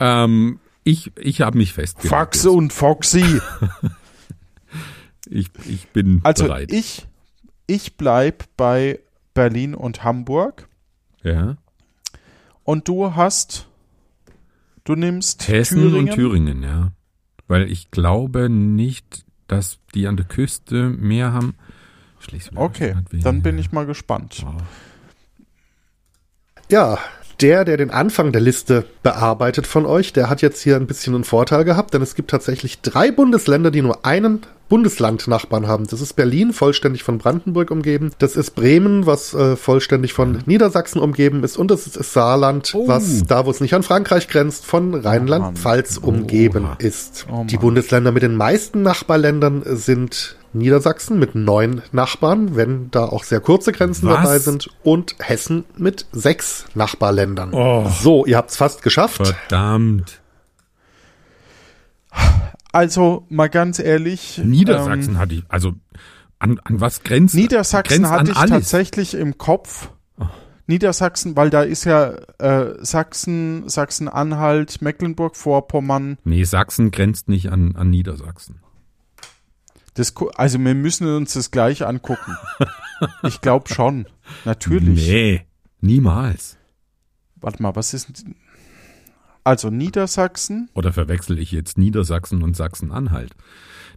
Ähm, 0.00 0.60
ich, 0.84 1.12
ich 1.18 1.40
habe 1.42 1.58
mich 1.58 1.72
festgelegt. 1.72 2.08
Fax 2.08 2.44
jetzt. 2.44 2.52
und 2.52 2.72
Foxy. 2.72 3.40
Ich, 5.30 5.50
ich 5.66 5.88
bin 5.88 6.20
Also 6.24 6.44
bereit. 6.44 6.72
ich, 6.72 7.06
ich 7.66 7.98
bleib 7.98 8.44
bei 8.56 8.98
Berlin 9.34 9.74
und 9.74 10.02
Hamburg. 10.04 10.68
ja. 11.22 11.56
Und 12.64 12.86
du 12.88 13.14
hast, 13.14 13.66
du 14.84 14.94
nimmst 14.94 15.48
Hessen 15.48 15.78
Thüringen. 15.82 16.08
und 16.10 16.14
Thüringen, 16.14 16.62
ja. 16.62 16.92
Weil 17.46 17.70
ich 17.70 17.90
glaube 17.90 18.48
nicht, 18.48 19.24
dass 19.48 19.78
die 19.94 20.06
an 20.06 20.16
der 20.16 20.26
Küste 20.26 20.88
mehr 20.90 21.32
haben. 21.32 21.54
Okay, 22.54 22.94
dann 23.22 23.42
bin 23.42 23.58
ich 23.58 23.72
mal 23.72 23.86
gespannt. 23.86 24.42
Wow. 24.44 24.62
Ja, 26.70 26.98
der, 27.40 27.64
der 27.64 27.76
den 27.76 27.90
Anfang 27.90 28.32
der 28.32 28.40
Liste 28.40 28.84
bearbeitet 29.02 29.66
von 29.66 29.86
euch, 29.86 30.12
der 30.12 30.28
hat 30.28 30.42
jetzt 30.42 30.60
hier 30.62 30.76
ein 30.76 30.86
bisschen 30.86 31.14
einen 31.14 31.24
Vorteil 31.24 31.64
gehabt, 31.64 31.94
denn 31.94 32.02
es 32.02 32.14
gibt 32.14 32.30
tatsächlich 32.30 32.80
drei 32.80 33.10
Bundesländer, 33.10 33.70
die 33.70 33.82
nur 33.82 34.04
einen 34.04 34.40
Bundeslandnachbarn 34.68 35.66
haben. 35.66 35.86
Das 35.86 36.00
ist 36.00 36.14
Berlin, 36.14 36.52
vollständig 36.52 37.02
von 37.02 37.18
Brandenburg 37.18 37.70
umgeben. 37.70 38.10
Das 38.18 38.36
ist 38.36 38.50
Bremen, 38.54 39.06
was 39.06 39.34
äh, 39.34 39.56
vollständig 39.56 40.12
von 40.12 40.42
Niedersachsen 40.46 41.00
umgeben 41.00 41.42
ist. 41.42 41.56
Und 41.56 41.70
das 41.70 41.86
ist 41.86 42.12
Saarland, 42.12 42.72
Oh. 42.74 42.86
was 42.86 43.24
da, 43.24 43.46
wo 43.46 43.50
es 43.50 43.60
nicht 43.60 43.74
an 43.74 43.82
Frankreich 43.82 44.28
grenzt, 44.28 44.66
von 44.66 44.94
Rheinland-Pfalz 44.94 45.96
umgeben 45.98 46.64
Oha. 46.64 46.76
ist. 46.78 47.26
Oh 47.32 47.44
die. 47.44 47.56
Bundesländer 47.56 48.12
mit 48.12 48.22
den 48.22 48.36
meisten 48.36 48.82
Nachbarländern 48.82 49.62
sind 49.64 50.36
Niedersachsen 50.52 51.18
mit 51.18 51.34
neun 51.34 51.82
Nachbarn, 51.92 52.56
wenn 52.56 52.90
da 52.90 53.04
auch 53.04 53.24
sehr 53.24 53.40
kurze 53.40 53.72
Grenzen 53.72 54.08
Was? 54.08 54.16
dabei 54.16 54.38
sind, 54.38 54.70
und 54.82 55.16
Hessen 55.18 55.64
mit 55.76 56.06
sechs 56.12 56.64
Nachbarländern. 56.74 57.52
Oh. 57.52 57.90
So, 58.00 58.26
ihr 58.26 58.36
habt's 58.36 58.56
fast 58.56 58.82
geschafft. 58.82 59.26
Verdammt. 59.26 60.20
Also 62.72 63.26
mal 63.28 63.48
ganz 63.48 63.78
ehrlich. 63.78 64.40
Niedersachsen 64.42 65.14
Ähm, 65.14 65.18
hatte 65.18 65.34
ich, 65.34 65.44
also 65.48 65.72
an, 66.38 66.60
an 66.64 66.80
was 66.80 67.02
grenzt? 67.02 67.34
Niedersachsen 67.34 68.02
grenzt 68.02 68.10
hatte 68.10 68.20
an 68.20 68.30
ich 68.30 68.36
alles. 68.36 68.50
tatsächlich 68.50 69.14
im 69.14 69.38
Kopf. 69.38 69.90
Niedersachsen, 70.66 71.34
weil 71.34 71.48
da 71.48 71.62
ist 71.62 71.84
ja 71.84 72.12
äh, 72.38 72.74
Sachsen, 72.84 73.66
Sachsen-Anhalt, 73.68 74.82
Mecklenburg-Vorpommern. 74.82 76.18
Nee, 76.24 76.44
Sachsen 76.44 76.90
grenzt 76.90 77.30
nicht 77.30 77.50
an, 77.50 77.74
an 77.74 77.88
Niedersachsen. 77.88 78.60
Das, 79.98 80.14
also 80.36 80.58
wir 80.58 80.74
müssen 80.74 81.06
uns 81.08 81.34
das 81.34 81.50
gleich 81.50 81.84
angucken. 81.86 82.36
ich 83.24 83.40
glaube 83.40 83.72
schon. 83.72 84.06
Natürlich. 84.44 85.06
Nee, 85.08 85.42
niemals. 85.80 86.56
Warte 87.36 87.62
mal, 87.62 87.74
was 87.76 87.94
ist. 87.94 88.08
denn- 88.24 88.34
Also 89.44 89.70
Niedersachsen. 89.70 90.68
Oder 90.74 90.92
verwechsel 90.92 91.38
ich 91.38 91.52
jetzt 91.52 91.78
Niedersachsen 91.78 92.42
und 92.42 92.56
Sachsen-Anhalt? 92.56 93.34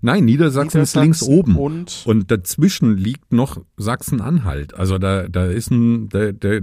Nein, 0.02 0.26
Niedersachsen, 0.26 0.82
ist 0.82 0.96
links 0.96 1.22
Niedersachsen 1.22 1.40
oben. 1.40 1.56
Und 1.58 2.04
Und 2.06 2.32
dazwischen 2.32 2.98
liegt 2.98 3.34
noch 3.34 3.62
Sachsen-Anhalt. 3.78 4.74
Also 4.74 4.98
da, 4.98 5.28
da 5.28 5.46
ist 5.46 5.70
ein, 5.72 6.10
da, 6.10 6.32
da, 6.32 6.60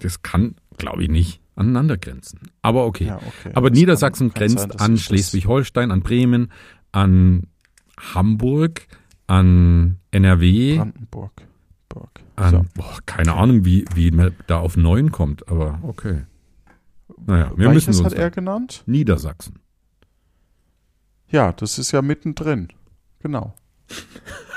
das 0.00 0.22
kann, 0.22 0.56
glaube 0.78 1.02
ich, 1.04 1.08
nicht 1.08 1.40
aneinander 1.54 1.96
grenzen. 1.96 2.40
Aber 2.60 2.84
okay. 2.86 3.06
Ja, 3.06 3.16
okay. 3.16 3.52
Aber 3.54 3.70
Das 3.70 3.78
Niedersachsen 3.78 4.32
kann- 4.34 4.40
kann 4.40 4.48
sein, 4.50 4.58
grenzt 4.68 4.74
dass 4.74 4.82
an 4.82 4.98
Schleswig-Holstein, 4.98 5.90
an 5.90 6.00
Bremen, 6.02 6.50
an 6.90 7.44
Hamburg, 7.98 8.86
an 9.26 9.98
NRW, 10.10 10.76
Brandenburg. 10.76 11.32
Burg. 11.88 12.20
an, 12.36 12.50
So. 12.50 12.64
boah, 12.74 12.98
keine 13.06 13.34
Ahnung, 13.34 13.64
wie, 13.64 13.84
wie 13.94 14.10
man 14.10 14.34
da 14.46 14.58
auf 14.58 14.76
neun 14.76 15.12
kommt, 15.12 15.48
aber 15.48 15.78
okay. 15.82 16.24
Naja, 17.26 17.52
wir 17.56 17.68
Welches 17.68 17.86
müssen 17.86 18.04
hat 18.04 18.12
uns 18.12 18.20
er 18.20 18.30
genannt? 18.30 18.82
Niedersachsen. 18.86 19.60
Ja, 21.28 21.52
das 21.52 21.78
ist 21.78 21.92
ja 21.92 22.02
mittendrin. 22.02 22.68
Genau. 23.20 23.54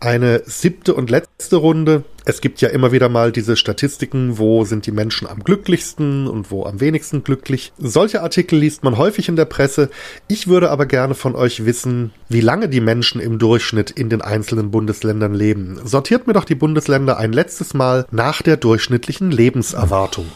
Eine 0.00 0.42
siebte 0.46 0.94
und 0.94 1.10
letzte 1.10 1.56
Runde. 1.56 2.04
Es 2.24 2.40
gibt 2.40 2.60
ja 2.60 2.68
immer 2.68 2.92
wieder 2.92 3.08
mal 3.08 3.32
diese 3.32 3.56
Statistiken, 3.56 4.38
wo 4.38 4.64
sind 4.64 4.86
die 4.86 4.92
Menschen 4.92 5.26
am 5.26 5.42
glücklichsten 5.42 6.28
und 6.28 6.52
wo 6.52 6.66
am 6.66 6.80
wenigsten 6.80 7.24
glücklich. 7.24 7.72
Solche 7.78 8.22
Artikel 8.22 8.60
liest 8.60 8.84
man 8.84 8.96
häufig 8.96 9.28
in 9.28 9.34
der 9.34 9.44
Presse. 9.44 9.90
Ich 10.28 10.46
würde 10.46 10.70
aber 10.70 10.86
gerne 10.86 11.16
von 11.16 11.34
euch 11.34 11.64
wissen, 11.64 12.12
wie 12.28 12.40
lange 12.40 12.68
die 12.68 12.80
Menschen 12.80 13.20
im 13.20 13.40
Durchschnitt 13.40 13.90
in 13.90 14.08
den 14.08 14.22
einzelnen 14.22 14.70
Bundesländern 14.70 15.34
leben. 15.34 15.80
Sortiert 15.82 16.28
mir 16.28 16.32
doch 16.32 16.44
die 16.44 16.54
Bundesländer 16.54 17.16
ein 17.16 17.32
letztes 17.32 17.74
Mal 17.74 18.06
nach 18.12 18.40
der 18.40 18.56
durchschnittlichen 18.56 19.32
Lebenserwartung. 19.32 20.26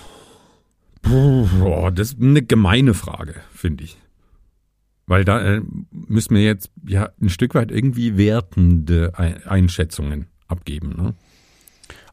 Puh, 1.02 1.90
das 1.94 2.14
ist 2.14 2.20
eine 2.20 2.42
gemeine 2.42 2.94
Frage, 2.94 3.36
finde 3.54 3.84
ich. 3.84 4.01
Weil 5.06 5.24
da 5.24 5.40
äh, 5.42 5.60
müssen 5.90 6.34
wir 6.36 6.42
jetzt 6.42 6.70
ja 6.86 7.10
ein 7.20 7.28
Stück 7.28 7.54
weit 7.54 7.70
irgendwie 7.72 8.16
wertende 8.16 9.12
Ei- 9.16 9.36
Einschätzungen 9.46 10.26
abgeben. 10.48 10.94
Ne? 10.96 11.14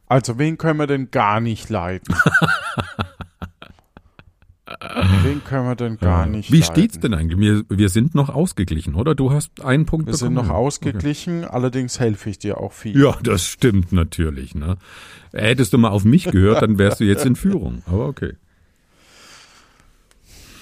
Also, 0.06 0.38
wen 0.38 0.58
können 0.58 0.78
wir 0.78 0.86
denn 0.88 1.10
gar 1.12 1.40
nicht 1.40 1.70
leiden? 1.70 2.12
wen 5.22 5.42
können 5.44 5.66
wir 5.66 5.76
denn 5.76 5.98
gar 5.98 6.26
nicht 6.26 6.50
Wie 6.52 6.60
leiden? 6.60 6.72
steht's 6.72 6.98
denn 7.00 7.14
eigentlich? 7.14 7.38
Wir, 7.38 7.62
wir 7.68 7.88
sind 7.88 8.14
noch 8.14 8.28
ausgeglichen, 8.28 8.94
oder? 8.94 9.14
Du 9.14 9.32
hast 9.32 9.60
einen 9.64 9.86
Punkt 9.86 10.06
Wir 10.06 10.14
sind 10.14 10.34
bekommen. 10.34 10.48
noch 10.48 10.54
ausgeglichen, 10.54 11.44
allerdings 11.44 11.98
helfe 12.00 12.30
ich 12.30 12.38
dir 12.38 12.58
auch 12.58 12.72
viel. 12.72 13.00
Ja, 13.00 13.16
das 13.22 13.44
stimmt 13.46 13.92
natürlich. 13.92 14.54
Ne? 14.54 14.76
Hättest 15.32 15.72
du 15.72 15.78
mal 15.78 15.88
auf 15.90 16.04
mich 16.04 16.24
gehört, 16.24 16.62
dann 16.62 16.78
wärst 16.78 17.00
du 17.00 17.04
jetzt 17.04 17.24
in 17.24 17.36
Führung. 17.36 17.82
Aber 17.86 18.06
okay. 18.06 18.32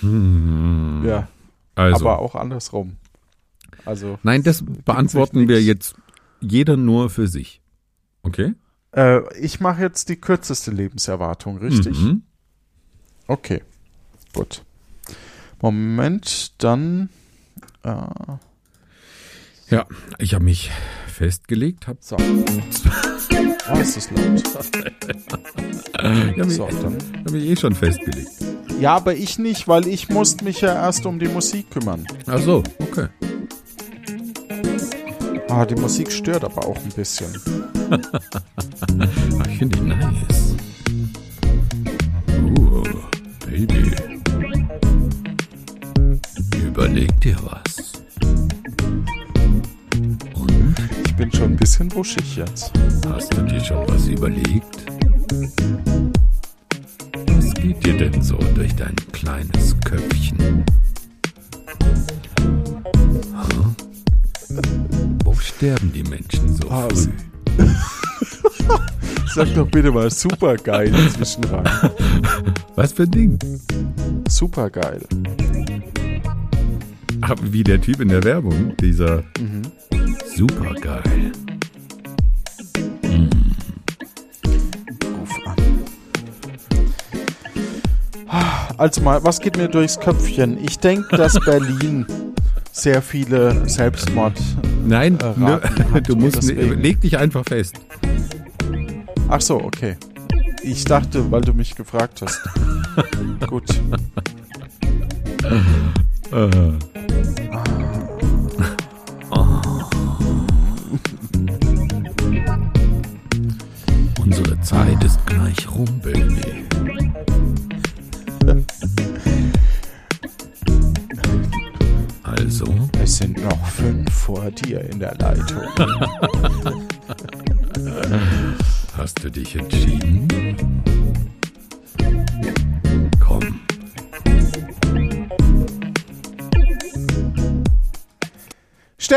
Hm, 0.01 1.03
Ja, 1.07 1.27
also, 1.79 2.09
aber 2.09 2.19
auch 2.19 2.35
andersrum. 2.35 2.97
Also, 3.85 4.19
nein, 4.23 4.43
das 4.43 4.65
beantworten 4.85 5.49
wir 5.49 5.63
jetzt 5.63 5.95
jeder 6.41 6.77
nur 6.77 7.09
für 7.11 7.29
sich. 7.29 7.61
Okay? 8.23 8.55
äh, 8.93 9.21
ich 9.39 9.61
mache 9.61 9.83
jetzt 9.83 10.09
die 10.09 10.17
kürzeste 10.17 10.71
Lebenserwartung, 10.71 11.59
richtig? 11.59 11.99
Mhm. 11.99 12.23
Okay, 13.27 13.63
gut. 14.35 14.65
Moment, 15.61 16.53
dann. 16.63 17.09
Äh, 17.83 17.91
Ja, 19.71 19.87
ich 20.19 20.35
habe 20.35 20.45
mich 20.45 20.71
festgelegt, 21.07 21.87
habe 21.89 21.99
so. 22.01 22.17
Oh, 22.17 23.79
ist 23.79 23.97
das 23.97 24.11
laut. 24.11 24.43
ich 25.95 26.39
hab 26.39 26.47
mich, 26.47 26.57
So, 26.57 26.69
hab 26.69 27.31
mich 27.31 27.45
eh 27.45 27.57
schon 27.57 27.75
festgelegt. 27.75 28.31
Ja, 28.81 28.95
aber 28.95 29.15
ich 29.15 29.39
nicht, 29.39 29.67
weil 29.67 29.87
ich 29.89 30.09
musste 30.09 30.45
mich 30.45 30.61
ja 30.61 30.73
erst 30.75 31.05
um 31.05 31.19
die 31.19 31.27
Musik 31.29 31.71
kümmern. 31.71 32.07
Ach 32.27 32.39
so, 32.41 32.63
okay. 32.79 33.09
Ah, 35.49 35.65
die 35.65 35.75
Musik 35.75 36.13
stört 36.13 36.45
aber 36.45 36.67
auch 36.67 36.77
ein 36.77 36.91
bisschen. 36.95 37.29
Ich 39.51 39.59
finde 39.59 39.79
die 39.79 39.85
nice. 39.87 40.55
Uh, 42.59 42.83
Baby. 43.45 43.91
Überleg 46.63 47.21
dir 47.21 47.37
was. 47.45 47.93
Und 50.35 50.77
Ich 51.07 51.17
bin 51.17 51.33
schon 51.33 51.53
ein 51.53 51.57
bisschen 51.57 51.93
wuschig 51.95 52.37
jetzt. 52.37 52.73
hast 53.09 53.37
du 53.37 53.43
dir 53.43 53.61
schon 53.65 53.89
was 53.89 54.07
überlegt? 54.07 54.77
Denn 57.99 58.23
so 58.23 58.37
durch 58.55 58.75
dein 58.77 58.95
kleines 59.13 59.75
Köpfchen? 59.85 60.65
Ha? 63.35 63.75
Wo 65.25 65.35
sterben 65.35 65.93
die 65.93 66.05
Menschen 66.05 66.55
so 66.55 66.71
Ah, 66.71 66.89
früh? 66.95 67.09
Sag 69.35 69.53
doch 69.55 69.69
bitte 69.69 69.91
mal 69.91 70.11
super 70.11 70.57
geil 70.57 70.95
inzwischen 70.95 71.45
rein. 71.45 71.65
Was 72.77 72.93
für 72.93 73.03
ein 73.05 73.11
Ding? 73.11 73.39
Super 74.29 74.71
geil. 74.71 75.01
Ach, 77.21 77.35
wie 77.43 77.65
der 77.65 77.81
Typ 77.81 78.01
in 78.01 78.09
der 78.09 78.23
Werbung, 78.25 78.75
dieser 78.81 79.25
supergeil. 80.37 81.33
Also 88.79 89.01
mal, 89.03 89.23
was 89.25 89.41
geht 89.41 89.57
mir 89.57 89.69
durchs 89.69 89.99
Köpfchen? 89.99 90.57
Ich 90.65 90.79
denke, 90.79 91.17
dass 91.17 91.35
Berlin 91.45 92.07
sehr 92.73 93.03
viele 93.03 93.69
Selbstmord. 93.69 94.41
Nein, 94.87 95.19
Äh, 95.21 95.39
ne, 95.39 95.61
du 96.07 96.15
musst, 96.17 96.37
deswegen- 96.37 96.81
leg 96.81 97.01
dich 97.01 97.19
einfach 97.19 97.45
fest. 97.45 97.75
Ach 99.29 99.41
so, 99.41 99.57
okay. 99.61 99.97
Ich 100.63 100.85
dachte, 100.85 101.31
weil 101.31 101.41
du 101.43 101.53
mich 101.55 101.75
gefragt 101.75 102.23
hast. 102.23 102.41
Gut. 103.49 103.65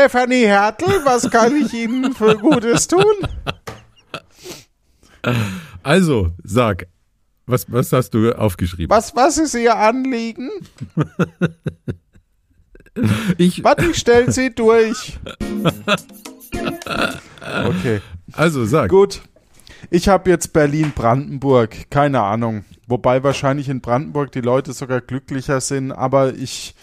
Stefanie 0.02 0.46
Hertel, 0.46 1.04
was 1.04 1.30
kann 1.30 1.54
ich 1.54 1.72
Ihnen 1.72 2.12
für 2.12 2.36
Gutes 2.36 2.88
tun? 2.88 3.04
also, 5.84 6.32
sag, 6.42 6.88
was, 7.46 7.70
was 7.70 7.92
hast 7.92 8.10
du 8.10 8.36
aufgeschrieben? 8.36 8.90
Was, 8.90 9.14
was 9.14 9.38
ist 9.38 9.54
Ihr 9.54 9.76
Anliegen? 9.76 10.50
Ich, 13.38 13.62
Was, 13.62 13.76
ich 13.78 13.96
stell 13.96 14.30
Sie 14.32 14.52
durch. 14.52 15.18
Okay, 17.40 18.00
also, 18.32 18.64
sag. 18.64 18.90
gut. 18.90 19.22
Ich 19.88 20.08
habe 20.08 20.30
jetzt 20.30 20.52
Berlin-Brandenburg, 20.52 21.90
keine 21.90 22.22
Ahnung. 22.22 22.64
Wobei 22.88 23.22
wahrscheinlich 23.22 23.68
in 23.68 23.80
Brandenburg 23.80 24.32
die 24.32 24.40
Leute 24.40 24.72
sogar 24.72 25.00
glücklicher 25.00 25.60
sind, 25.60 25.92
aber 25.92 26.34
ich. 26.34 26.74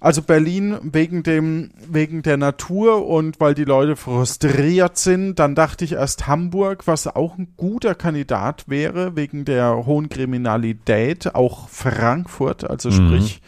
Also 0.00 0.22
Berlin 0.22 0.78
wegen 0.82 1.22
dem, 1.22 1.70
wegen 1.86 2.22
der 2.22 2.38
Natur 2.38 3.06
und 3.06 3.38
weil 3.38 3.54
die 3.54 3.64
Leute 3.64 3.96
frustriert 3.96 4.96
sind, 4.96 5.38
dann 5.38 5.54
dachte 5.54 5.84
ich 5.84 5.92
erst 5.92 6.26
Hamburg, 6.26 6.86
was 6.86 7.06
auch 7.06 7.36
ein 7.36 7.52
guter 7.56 7.94
Kandidat 7.94 8.64
wäre, 8.66 9.14
wegen 9.14 9.44
der 9.44 9.84
hohen 9.86 10.08
Kriminalität, 10.08 11.34
auch 11.34 11.68
Frankfurt, 11.68 12.68
also 12.68 12.90
sprich, 12.90 13.42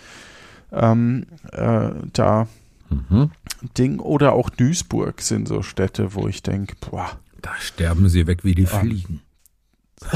ähm, 0.72 1.26
äh, 1.52 1.90
da 2.12 2.46
Mhm. 2.92 3.30
Ding 3.78 4.00
oder 4.00 4.32
auch 4.32 4.50
Duisburg 4.50 5.20
sind 5.22 5.48
so 5.48 5.62
Städte, 5.62 6.14
wo 6.14 6.28
ich 6.28 6.42
denke, 6.42 6.74
boah, 6.80 7.18
Da 7.40 7.54
sterben 7.58 8.08
sie 8.08 8.26
weg 8.26 8.44
wie 8.44 8.54
die 8.54 8.66
Fliegen. 8.66 9.20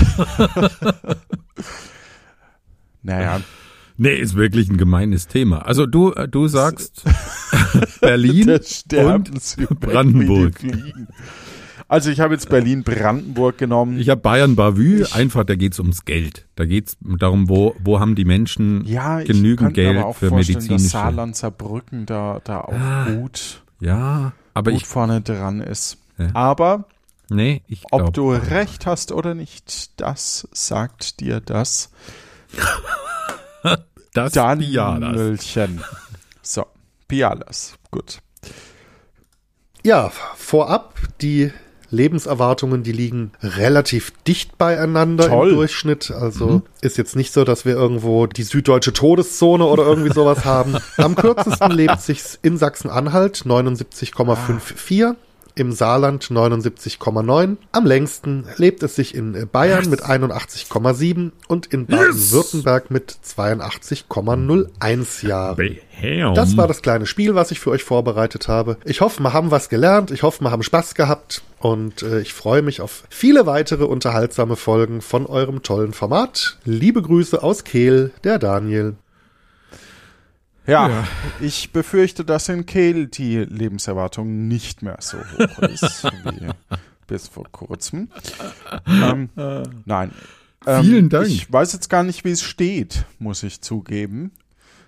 naja, 3.03 3.41
Nee, 3.99 4.17
ist 4.17 4.35
wirklich 4.35 4.69
ein 4.69 4.77
gemeines 4.77 5.27
Thema. 5.27 5.65
Also 5.67 5.87
du, 5.87 6.13
äh, 6.13 6.29
du 6.29 6.49
sagst 6.49 7.03
Berlin 8.01 8.51
und 8.51 9.81
Brandenburg. 9.81 10.55
Also 11.89 12.11
ich 12.11 12.19
habe 12.21 12.35
jetzt 12.35 12.49
Berlin-Brandenburg 12.49 13.59
genommen. 13.59 13.99
Ich 14.01 14.09
habe 14.09 14.21
Bayern 14.21 14.57
Bavü, 14.57 15.03
Ich- 15.03 15.15
einfach, 15.15 15.45
da 15.45 15.55
geht's 15.55 15.79
ums 15.79 16.05
Geld. 16.05 16.47
Da 16.57 16.65
geht's 16.67 16.97
darum, 17.01 17.49
wo, 17.49 17.77
wo 17.79 18.01
haben 18.01 18.17
die 18.17 18.25
Menschen 18.25 18.85
ja, 18.87 19.21
genügend 19.23 19.75
Geld 19.75 19.97
aber 19.97 20.07
auch 20.09 20.17
für 20.17 20.29
vorstellen, 20.31 20.59
dass 20.59 20.69
medizinische. 20.69 20.93
Saarland, 20.97 21.37
Saarbrücken 21.37 22.05
da, 22.07 22.41
da 22.43 22.61
auch 22.63 22.73
Ah, 22.73 23.07
gut, 23.11 23.63
Ja, 23.81 24.33
aber 24.53 24.73
gut 24.73 24.83
ich, 24.83 24.87
vorne 24.89 25.21
dran 25.21 25.61
ist. 25.61 25.99
Ja. 26.19 26.31
Aber 26.35 26.87
nee, 27.31 27.63
ich 27.69 27.85
ob 27.93 28.01
glaub, 28.01 28.15
du 28.15 28.31
recht 28.33 28.85
hast 28.85 29.13
oder 29.13 29.35
nicht, 29.35 30.01
das 30.01 30.49
sagt 30.53 31.21
dir 31.21 31.41
das 31.41 31.91
das 34.13 34.33
Pialas. 34.33 35.01
Danielchen. 35.01 35.85
So, 36.43 36.67
Pialas, 37.09 37.75
gut. 37.91 38.19
Ja, 39.85 40.11
vorab, 40.37 40.95
die 41.21 41.53
Lebenserwartungen, 41.91 42.83
die 42.83 42.93
liegen 42.93 43.33
relativ 43.43 44.13
dicht 44.27 44.59
beieinander 44.59 45.29
Toll. 45.29 45.51
im 45.51 45.55
Durchschnitt. 45.57 46.11
Also 46.11 46.63
ist 46.81 46.99
jetzt 46.99 47.17
nicht 47.17 47.33
so, 47.33 47.45
dass 47.45 47.65
wir 47.65 47.75
irgendwo 47.75 48.27
die 48.27 48.43
süddeutsche 48.43 48.93
Todeszone 48.93 49.65
oder 49.65 49.85
irgendwie 49.85 50.13
sowas 50.13 50.45
haben. 50.45 50.77
Am 50.97 51.15
kürzesten 51.15 51.71
lebt 51.73 52.01
sich's 52.01 52.39
in 52.43 52.59
Sachsen-Anhalt 52.59 53.45
79,54. 53.47 55.15
Im 55.59 55.73
Saarland 55.73 56.25
79,9. 56.25 57.57
Am 57.73 57.87
längsten 57.87 58.45
lebt 58.59 58.83
es 58.83 58.95
sich 58.95 59.15
in 59.15 59.49
Bayern 59.51 59.89
mit 59.89 60.05
81,7 60.05 61.33
und 61.49 61.67
in 61.67 61.87
Baden-Württemberg 61.87 62.91
mit 62.91 63.17
82,01 63.25 65.27
Jahren. 65.27 65.57
Das 66.35 66.59
war 66.59 66.69
das 66.69 66.83
kleine 66.83 67.07
Spiel, 67.07 67.35
was 67.35 67.53
ich 67.53 67.59
für 67.59 67.71
euch 67.71 67.85
vorbereitet 67.85 68.49
habe. 68.49 68.77
Ich 68.85 69.01
hoffe, 69.01 69.23
wir 69.23 69.33
haben 69.33 69.51
was 69.51 69.71
gelernt. 69.71 70.11
Ich 70.11 70.23
hoffe, 70.23 70.45
wir 70.45 70.51
haben 70.51 70.63
Spaß 70.63 70.95
gehabt. 70.95 71.41
Und 71.59 72.03
äh, 72.03 72.21
ich 72.21 72.35
freue 72.35 72.61
mich 72.61 72.83
auf 72.83 73.05
viele 73.09 73.47
weitere 73.47 73.85
unterhaltsame 73.85 74.57
Folgen 74.57 75.01
von 75.01 75.25
eurem 75.25 75.63
tollen 75.63 75.95
Format. 75.95 76.59
Liebe 76.65 77.01
Grüße 77.01 77.43
aus 77.43 77.65
Kehl, 77.65 78.13
der 78.25 78.39
Daniel. 78.39 78.97
Ja, 80.67 81.05
ich 81.41 81.73
befürchte, 81.73 82.25
dass 82.25 82.49
in 82.49 82.67
Kehl 82.67 83.07
die 83.07 83.39
Lebenserwartung 83.39 84.49
nicht 84.49 84.83
mehr 84.83 84.99
so 85.01 85.19
hoch 85.19 85.59
ist 85.61 86.05
wie 86.05 86.49
bis 87.07 87.29
vor 87.29 87.45
kurzem. 87.51 88.11
Ähm, 88.87 89.29
nein. 89.85 90.11
Ähm, 90.67 90.83
Vielen 90.83 91.09
Dank. 91.09 91.29
Ich 91.29 91.53
weiß 91.53 91.73
jetzt 91.73 91.89
gar 91.89 92.03
nicht, 92.03 92.25
wie 92.25 92.33
es 92.33 92.43
steht, 92.43 93.05
muss 93.19 93.43
ich 93.43 93.61
zugeben. 93.61 94.33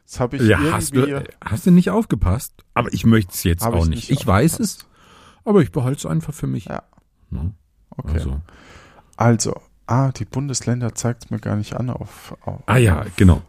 Das 0.04 0.20
habe 0.20 0.36
ich 0.36 0.42
Ja, 0.42 0.58
hast 0.72 0.94
irgendwie. 0.94 1.24
du, 1.24 1.32
hast 1.44 1.66
du 1.66 1.70
nicht 1.70 1.90
aufgepasst? 1.90 2.52
Aber 2.74 2.92
ich 2.92 3.04
möchte 3.04 3.32
es 3.32 3.44
jetzt 3.44 3.62
auch 3.62 3.84
ich 3.84 3.90
nicht. 3.90 4.10
Ich 4.10 4.26
weiß 4.26 4.58
es, 4.60 4.78
aber 5.44 5.60
ich 5.62 5.70
behalte 5.70 5.98
es 5.98 6.06
einfach 6.06 6.34
für 6.34 6.46
mich. 6.46 6.64
Ja. 6.64 6.82
Ne? 7.30 7.52
okay. 7.96 8.14
Also. 8.14 8.40
Also, 9.16 9.60
ah, 9.86 10.12
die 10.12 10.24
Bundesländer 10.24 10.94
zeigt 10.94 11.24
es 11.24 11.30
mir 11.30 11.38
gar 11.38 11.56
nicht 11.56 11.74
an 11.74 11.90
auf. 11.90 12.36
auf 12.40 12.62
Ah 12.66 12.78
ja, 12.78 13.04
genau. 13.16 13.42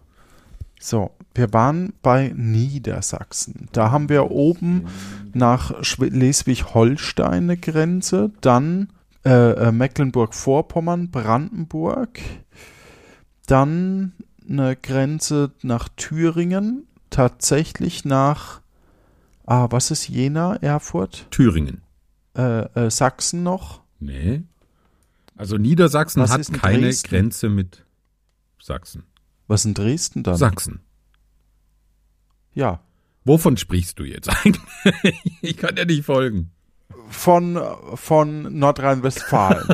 So, 0.80 1.12
wir 1.36 1.52
waren 1.54 1.94
bei 2.02 2.34
Niedersachsen. 2.36 3.68
Da 3.74 3.92
haben 3.92 4.08
wir 4.10 4.32
oben 4.32 4.88
nach 5.34 5.84
Schleswig-Holstein 5.84 7.44
eine 7.44 7.58
Grenze, 7.58 8.32
dann 8.42 8.90
äh, 9.26 9.52
äh, 9.52 9.72
Mecklenburg-Vorpommern, 9.72 11.12
Brandenburg, 11.12 12.20
dann 13.46 14.14
eine 14.50 14.76
Grenze 14.78 15.52
nach 15.62 15.90
Thüringen, 15.90 16.88
tatsächlich 17.10 18.06
nach, 18.06 18.62
ah, 19.46 19.68
was 19.70 19.92
ist 19.92 20.08
Jena, 20.08 20.56
Erfurt, 20.56 21.28
Thüringen. 21.30 21.82
äh, 22.38 22.62
äh, 22.86 22.90
Sachsen 22.90 23.44
noch, 23.44 23.82
Nee. 24.00 24.44
Also 25.36 25.58
Niedersachsen 25.58 26.22
Was 26.24 26.32
hat 26.32 26.54
keine 26.54 26.84
Dresden? 26.84 27.10
Grenze 27.10 27.50
mit 27.50 27.86
Sachsen. 28.62 29.04
Was 29.50 29.66
in 29.66 29.74
Dresden 29.74 30.22
dann? 30.24 30.38
Sachsen. 30.38 30.80
Ja. 32.54 32.80
Wovon 33.26 33.58
sprichst 33.58 33.98
du 34.00 34.04
jetzt 34.04 34.30
eigentlich? 34.46 34.62
ich 35.42 35.58
kann 35.58 35.76
dir 35.76 35.86
nicht 35.88 36.06
folgen. 36.06 36.52
Von, 37.10 37.60
von 37.96 38.58
Nordrhein-Westfalen. 38.60 39.68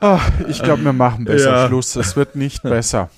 Ach, 0.00 0.30
ich 0.48 0.62
glaube, 0.62 0.84
wir 0.84 0.92
machen 0.92 1.24
besser 1.24 1.50
Ja. 1.52 1.68
Schluss. 1.68 1.94
Es 1.94 2.16
wird 2.16 2.34
nicht 2.34 2.62
besser. 2.64 3.08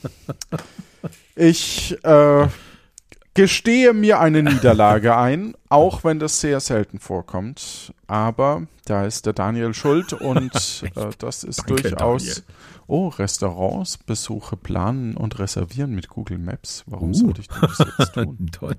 Ich 1.34 1.96
äh, 2.04 2.46
gestehe 3.34 3.92
mir 3.92 4.20
eine 4.20 4.42
Niederlage 4.42 5.16
ein, 5.16 5.54
auch 5.68 6.04
wenn 6.04 6.18
das 6.18 6.40
sehr 6.40 6.60
selten 6.60 6.98
vorkommt. 7.00 7.92
Aber 8.06 8.66
da 8.84 9.04
ist 9.04 9.26
der 9.26 9.32
Daniel 9.32 9.74
schuld 9.74 10.12
und 10.12 10.54
äh, 10.94 11.10
das 11.18 11.44
ist 11.44 11.60
Danke, 11.60 11.82
durchaus. 11.82 12.24
Daniel. 12.24 12.42
Oh, 12.86 13.08
Restaurants, 13.08 13.96
Besuche 13.98 14.56
planen 14.56 15.16
und 15.16 15.38
reservieren 15.38 15.94
mit 15.94 16.08
Google 16.08 16.38
Maps. 16.38 16.84
Warum 16.86 17.10
Uh. 17.10 17.14
sollte 17.14 17.40
ich 17.40 17.48
das 17.48 17.78
jetzt 17.98 18.12
tun? 18.14 18.50
Toll. 18.52 18.76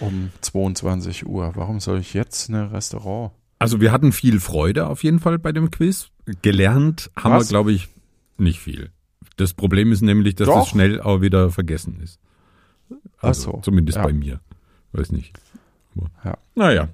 Um 0.00 0.30
22 0.40 1.26
Uhr. 1.26 1.52
Warum 1.54 1.80
soll 1.80 2.00
ich 2.00 2.12
jetzt 2.14 2.48
ein 2.48 2.56
Restaurant? 2.56 3.32
Also 3.58 3.80
wir 3.80 3.92
hatten 3.92 4.12
viel 4.12 4.40
Freude 4.40 4.86
auf 4.88 5.02
jeden 5.04 5.20
Fall 5.20 5.38
bei 5.38 5.52
dem 5.52 5.70
Quiz. 5.70 6.08
Gelernt 6.42 7.10
haben 7.16 7.34
Was? 7.34 7.44
wir, 7.46 7.50
glaube 7.50 7.72
ich, 7.72 7.88
nicht 8.36 8.58
viel. 8.60 8.90
Das 9.36 9.54
Problem 9.54 9.92
ist 9.92 10.02
nämlich, 10.02 10.34
dass 10.34 10.46
Doch. 10.48 10.60
das 10.60 10.68
schnell 10.68 11.00
auch 11.00 11.20
wieder 11.20 11.50
vergessen 11.50 12.00
ist. 12.02 12.18
Also, 13.18 13.52
so, 13.52 13.60
Zumindest 13.62 13.96
ja. 13.96 14.04
bei 14.04 14.12
mir. 14.12 14.40
Weiß 14.92 15.10
nicht. 15.12 15.38
Aber, 15.96 16.10
Ja. 16.24 16.38
Naja. 16.54 16.88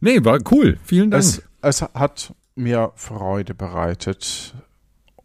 Nee, 0.00 0.24
war 0.24 0.38
cool. 0.50 0.78
Vielen 0.84 1.10
Dank. 1.10 1.22
Es, 1.22 1.42
es 1.62 1.82
hat 1.82 2.34
mir 2.54 2.92
Freude 2.94 3.54
bereitet. 3.54 4.54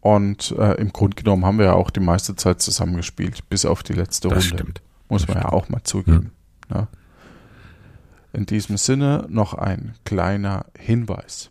Und 0.00 0.52
äh, 0.58 0.74
im 0.80 0.92
Grunde 0.92 1.14
genommen 1.16 1.44
haben 1.44 1.58
wir 1.58 1.66
ja 1.66 1.72
auch 1.74 1.90
die 1.90 2.00
meiste 2.00 2.34
Zeit 2.34 2.62
zusammengespielt, 2.62 3.48
bis 3.50 3.66
auf 3.66 3.82
die 3.82 3.92
letzte 3.92 4.28
das 4.28 4.44
Runde. 4.44 4.56
stimmt. 4.56 4.82
Muss 5.10 5.26
das 5.26 5.28
man 5.34 5.42
ja 5.42 5.48
stimmt. 5.48 5.62
auch 5.62 5.68
mal 5.68 5.82
zugeben. 5.82 6.32
Ne? 6.70 6.88
In 8.32 8.46
diesem 8.46 8.76
Sinne 8.78 9.26
noch 9.28 9.52
ein 9.54 9.94
kleiner 10.04 10.64
Hinweis. 10.78 11.50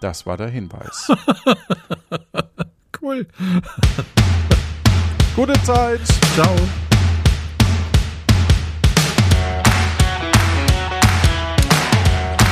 Das 0.00 0.26
war 0.26 0.36
der 0.36 0.48
Hinweis. 0.48 1.08
Cool. 3.06 3.24
Gute 5.36 5.52
Zeit! 5.62 6.00
Ciao. 6.34 6.52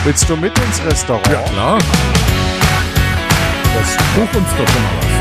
Willst 0.05 0.31
du 0.31 0.37
mit 0.37 0.57
ins 0.57 0.85
Restaurant? 0.87 1.27
Ja, 1.27 1.41
klar. 1.41 1.79
Das 3.75 3.97
buch 4.15 4.39
uns 4.39 4.49
doch 4.57 4.69
schon 4.69 4.83
mal 4.83 4.97
was. 5.01 5.14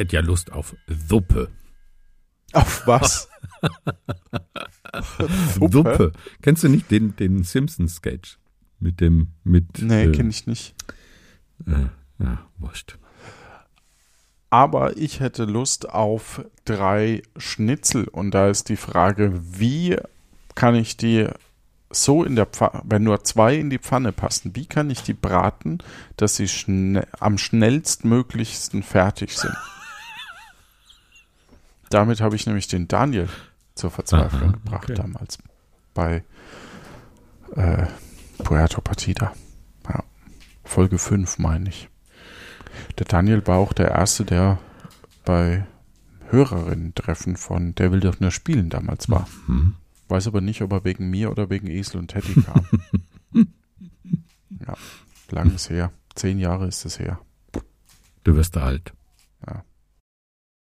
Hätte 0.00 0.16
ja 0.16 0.22
Lust 0.22 0.52
auf 0.52 0.74
Suppe. 0.86 1.48
Auf 2.52 2.86
was? 2.86 3.28
Suppe. 5.60 6.12
Kennst 6.42 6.64
du 6.64 6.68
nicht 6.68 6.90
den, 6.90 7.14
den 7.16 7.44
Simpsons-Sketch? 7.44 8.38
Mit 8.80 9.00
dem, 9.00 9.28
mit. 9.44 9.80
Nee, 9.80 10.04
äh, 10.04 10.12
kenne 10.12 10.30
ich 10.30 10.46
nicht. 10.46 10.74
Äh, 11.66 11.90
ja, 12.18 12.46
wurscht. 12.58 12.98
Aber 14.48 14.96
ich 14.96 15.20
hätte 15.20 15.44
Lust 15.44 15.88
auf 15.88 16.44
drei 16.64 17.22
Schnitzel. 17.36 18.08
Und 18.08 18.32
da 18.32 18.48
ist 18.48 18.68
die 18.68 18.76
Frage, 18.76 19.32
wie 19.42 19.96
kann 20.56 20.74
ich 20.74 20.96
die 20.96 21.28
so 21.92 22.24
in 22.24 22.36
der 22.36 22.46
Pfanne, 22.46 22.82
wenn 22.84 23.02
nur 23.02 23.22
zwei 23.24 23.56
in 23.56 23.70
die 23.70 23.78
Pfanne 23.78 24.12
passen, 24.12 24.56
wie 24.56 24.66
kann 24.66 24.90
ich 24.90 25.02
die 25.02 25.14
braten, 25.14 25.78
dass 26.16 26.36
sie 26.36 26.48
schne 26.48 27.06
am 27.18 27.36
schnellstmöglichsten 27.38 28.82
fertig 28.82 29.36
sind? 29.36 29.54
Damit 31.90 32.20
habe 32.20 32.36
ich 32.36 32.46
nämlich 32.46 32.68
den 32.68 32.88
Daniel 32.88 33.28
zur 33.74 33.90
Verzweiflung 33.90 34.50
Aha, 34.50 34.52
gebracht 34.52 34.84
okay. 34.84 34.94
damals 34.94 35.38
bei 35.92 36.24
äh, 37.56 37.86
Puerto 38.44 38.80
Partida. 38.80 39.34
Ja, 39.88 40.04
Folge 40.64 40.98
5 40.98 41.38
meine 41.38 41.68
ich. 41.68 41.88
Der 42.98 43.06
Daniel 43.06 43.44
war 43.46 43.58
auch 43.58 43.72
der 43.72 43.90
Erste, 43.90 44.24
der 44.24 44.58
bei 45.24 45.66
Hörerinnen-Treffen 46.28 47.36
von 47.36 47.74
Der 47.74 47.90
will 47.90 48.00
doch 48.00 48.20
nur 48.20 48.30
spielen 48.30 48.70
damals 48.70 49.10
war. 49.10 49.28
Hm. 49.46 49.74
Weiß 50.08 50.28
aber 50.28 50.40
nicht, 50.40 50.62
ob 50.62 50.72
er 50.72 50.84
wegen 50.84 51.10
mir 51.10 51.30
oder 51.30 51.50
wegen 51.50 51.66
Esel 51.66 51.98
und 51.98 52.08
Teddy 52.08 52.42
kam. 52.42 52.66
ja, 54.60 54.74
lang 55.30 55.52
ist 55.52 55.70
her. 55.70 55.92
Zehn 56.14 56.38
Jahre 56.38 56.68
ist 56.68 56.84
es 56.84 57.00
her. 57.00 57.20
Du 58.22 58.36
wirst 58.36 58.56
alt. 58.56 58.92